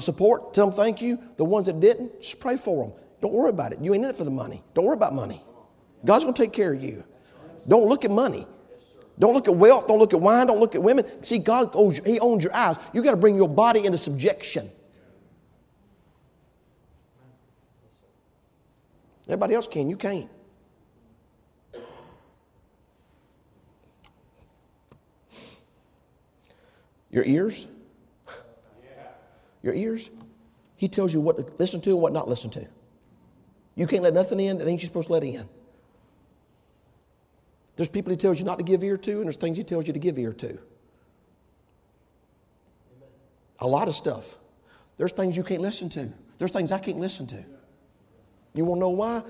[0.00, 1.20] support, tell them thank you.
[1.36, 2.94] The ones that didn't, just pray for them.
[3.20, 3.78] Don't worry about it.
[3.80, 4.64] You ain't in it for the money.
[4.74, 5.40] Don't worry about money.
[6.04, 7.04] God's going to take care of you.
[7.68, 8.44] Don't look at money.
[9.18, 9.86] Don't look at wealth.
[9.86, 10.46] Don't look at wine.
[10.46, 11.04] Don't look at women.
[11.22, 12.76] See, God owns, He owns your eyes.
[12.92, 14.70] You got to bring your body into subjection.
[19.26, 19.88] Everybody else can.
[19.88, 20.28] You can't.
[27.10, 27.66] Your ears?
[29.62, 30.10] Your ears?
[30.76, 32.66] He tells you what to listen to and what not listen to.
[33.76, 35.48] You can't let nothing in that ain't you supposed to let in.
[37.76, 39.86] There's people he tells you not to give ear to, and there's things he tells
[39.86, 40.58] you to give ear to.
[43.60, 44.36] A lot of stuff.
[44.96, 46.08] There's things you can't listen to.
[46.38, 47.44] There's things I can't listen to.
[48.54, 49.22] You want to know why?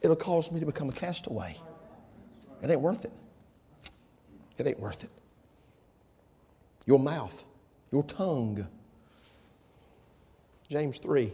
[0.00, 1.56] It'll cause me to become a castaway.
[2.62, 3.12] It ain't worth it.
[4.56, 5.10] It ain't worth it.
[6.86, 7.44] Your mouth,
[7.90, 8.66] your tongue.
[10.68, 11.32] James 3.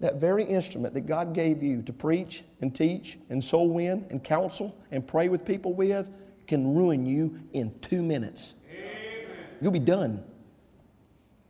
[0.00, 4.22] That very instrument that God gave you to preach and teach and soul win and
[4.22, 6.10] counsel and pray with people with
[6.46, 8.54] can ruin you in two minutes.
[8.70, 9.36] Amen.
[9.60, 10.22] You'll be done.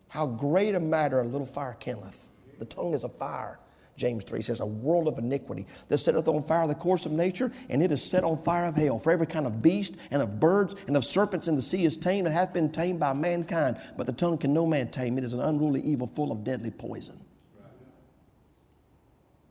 [0.09, 2.31] How great a matter a little fire kindleth.
[2.59, 3.59] The tongue is a fire.
[3.97, 7.51] James 3 says, A world of iniquity that setteth on fire the course of nature,
[7.69, 8.99] and it is set on fire of hell.
[8.99, 11.97] For every kind of beast and of birds and of serpents in the sea is
[11.97, 13.79] tamed and hath been tamed by mankind.
[13.97, 15.19] But the tongue can no man tame.
[15.19, 17.19] It is an unruly evil full of deadly poison.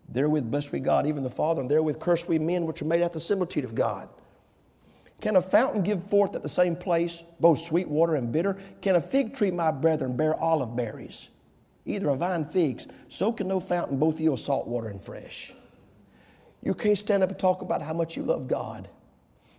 [0.10, 3.02] Therewith bless we God, even the Father, and therewith curse we men which are made
[3.02, 4.08] after the similitude of God.
[5.22, 8.58] Can a fountain give forth at the same place both sweet water and bitter?
[8.82, 11.30] Can a fig tree, my brethren, bear olive berries?
[11.86, 15.54] either a vine figs, so can no fountain both yield salt water and fresh.
[16.62, 18.90] You can't stand up and talk about how much you love God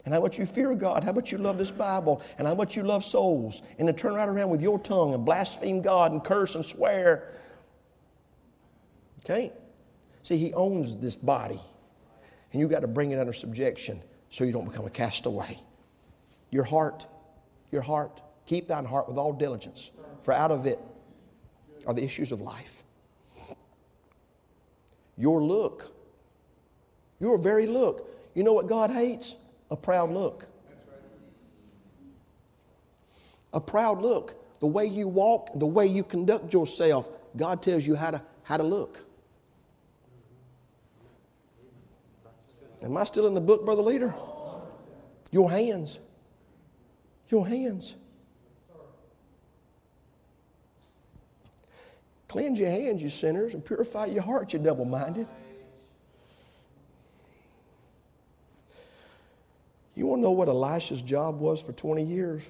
[0.04, 2.76] and how much you fear God, how much you love this Bible, and how much
[2.76, 6.22] you love souls, and then turn right around with your tongue and blaspheme God and
[6.22, 7.32] curse and swear.
[9.24, 9.52] Okay?
[10.26, 11.60] See, He owns this body,
[12.50, 15.56] and you've got to bring it under subjection so you don't become a castaway.
[16.50, 17.06] Your heart,
[17.70, 19.92] your heart, keep thine heart with all diligence,
[20.24, 20.80] for out of it
[21.86, 22.82] are the issues of life.
[25.16, 25.94] Your look,
[27.20, 28.12] your very look.
[28.34, 29.36] You know what God hates?
[29.70, 30.48] A proud look.
[33.52, 34.34] A proud look.
[34.58, 38.56] The way you walk, the way you conduct yourself, God tells you how to, how
[38.56, 39.05] to look.
[42.86, 44.14] Am I still in the book, Brother Leader?
[45.32, 45.98] Your hands.
[47.28, 47.96] Your hands.
[52.28, 55.26] Cleanse your hands, you sinners, and purify your heart, you double minded.
[59.96, 62.44] You want to know what Elisha's job was for 20 years?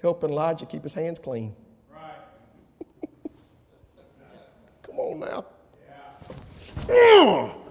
[0.00, 1.54] Helping Elijah keep his hands clean.
[1.92, 2.90] Right.
[4.82, 5.44] Come on now.
[6.88, 7.54] Yeah.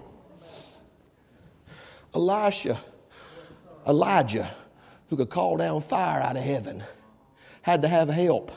[2.15, 2.79] Elisha,
[3.87, 4.49] Elijah,
[5.09, 6.83] who could call down fire out of heaven,
[7.61, 8.51] had to have help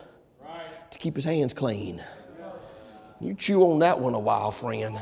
[0.90, 2.04] to keep his hands clean.
[3.20, 4.98] You chew on that one a while, friend.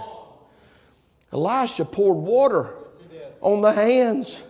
[1.32, 2.70] Elisha poured water
[3.40, 4.42] on the hands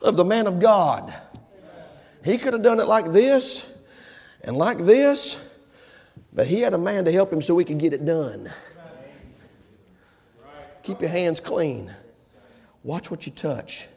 [0.00, 1.12] of the man of God.
[2.24, 3.64] He could have done it like this
[4.42, 5.38] and like this,
[6.32, 8.52] but he had a man to help him so he could get it done.
[10.82, 11.94] Keep your hands clean.
[12.86, 13.88] Watch what you touch.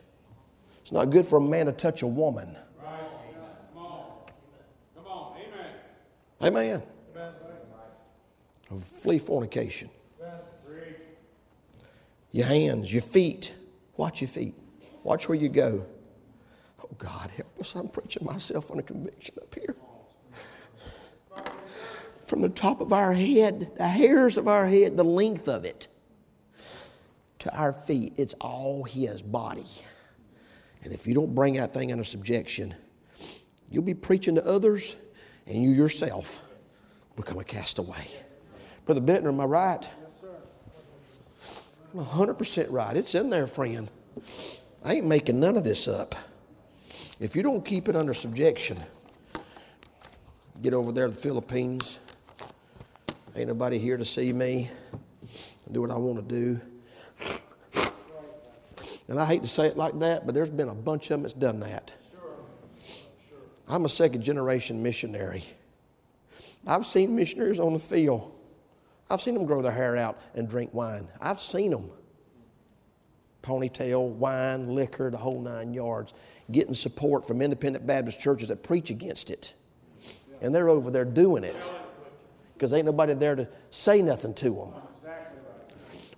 [0.81, 2.57] It's not good for a man to touch a woman.
[6.41, 6.81] Amen.
[7.15, 8.81] Amen.
[8.81, 9.91] Flee fornication.
[12.31, 13.53] Your hands, your feet.
[13.95, 14.55] Watch your feet.
[15.03, 15.85] Watch where you go.
[16.83, 17.75] Oh, God, help us.
[17.75, 19.75] I'm preaching myself on a conviction up here.
[22.25, 25.87] From the top of our head, the hairs of our head, the length of it,
[27.39, 29.65] to our feet, it's all His body.
[30.83, 32.75] And if you don't bring that thing under subjection,
[33.69, 34.95] you'll be preaching to others
[35.45, 36.41] and you yourself
[37.15, 38.07] become a castaway.
[38.85, 39.89] Brother Bittner, am I right?
[41.93, 42.95] I'm 100% right.
[42.95, 43.89] It's in there, friend.
[44.83, 46.15] I ain't making none of this up.
[47.19, 48.79] If you don't keep it under subjection,
[50.61, 51.99] get over there to the Philippines.
[53.35, 54.69] Ain't nobody here to see me.
[55.71, 56.61] do what I want to do.
[59.09, 61.23] And I hate to say it like that, but there's been a bunch of them
[61.23, 61.93] that's done that.
[63.67, 65.43] I'm a second generation missionary.
[66.65, 68.35] I've seen missionaries on the field.
[69.09, 71.07] I've seen them grow their hair out and drink wine.
[71.19, 71.89] I've seen them.
[73.41, 76.13] Ponytail, wine, liquor, the whole nine yards.
[76.51, 79.53] Getting support from independent Baptist churches that preach against it.
[80.41, 81.73] And they're over there doing it
[82.53, 84.88] because ain't nobody there to say nothing to them.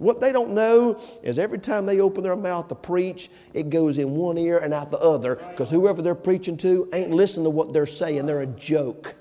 [0.02, 3.99] What they don't know is every time they open their mouth to preach, it goes
[3.99, 7.52] in one ear and out the other because whoever they're preaching to ain't listening to
[7.52, 8.26] what they're saying.
[8.26, 9.14] They're a joke.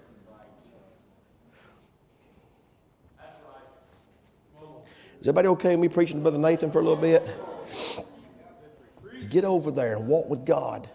[5.20, 7.28] Is everybody okay with me preaching to Brother Nathan for a little bit?
[9.28, 10.88] Get over there and walk with God.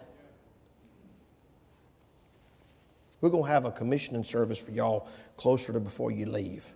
[3.20, 5.06] We're going to have a commissioning service for y'all
[5.36, 6.74] closer to before you leave.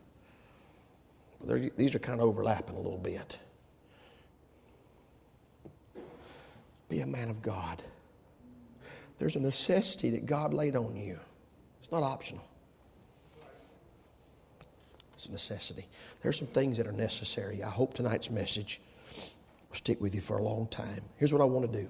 [1.44, 3.38] These are kind of overlapping a little bit.
[6.88, 7.82] Be a man of God.
[9.18, 11.18] There's a necessity that God laid on you.
[11.80, 12.44] It's not optional.
[15.14, 15.86] It's a necessity.
[16.22, 17.62] There's some things that are necessary.
[17.62, 18.80] I hope tonight's message
[19.68, 21.02] will stick with you for a long time.
[21.16, 21.88] Here's what I want to do.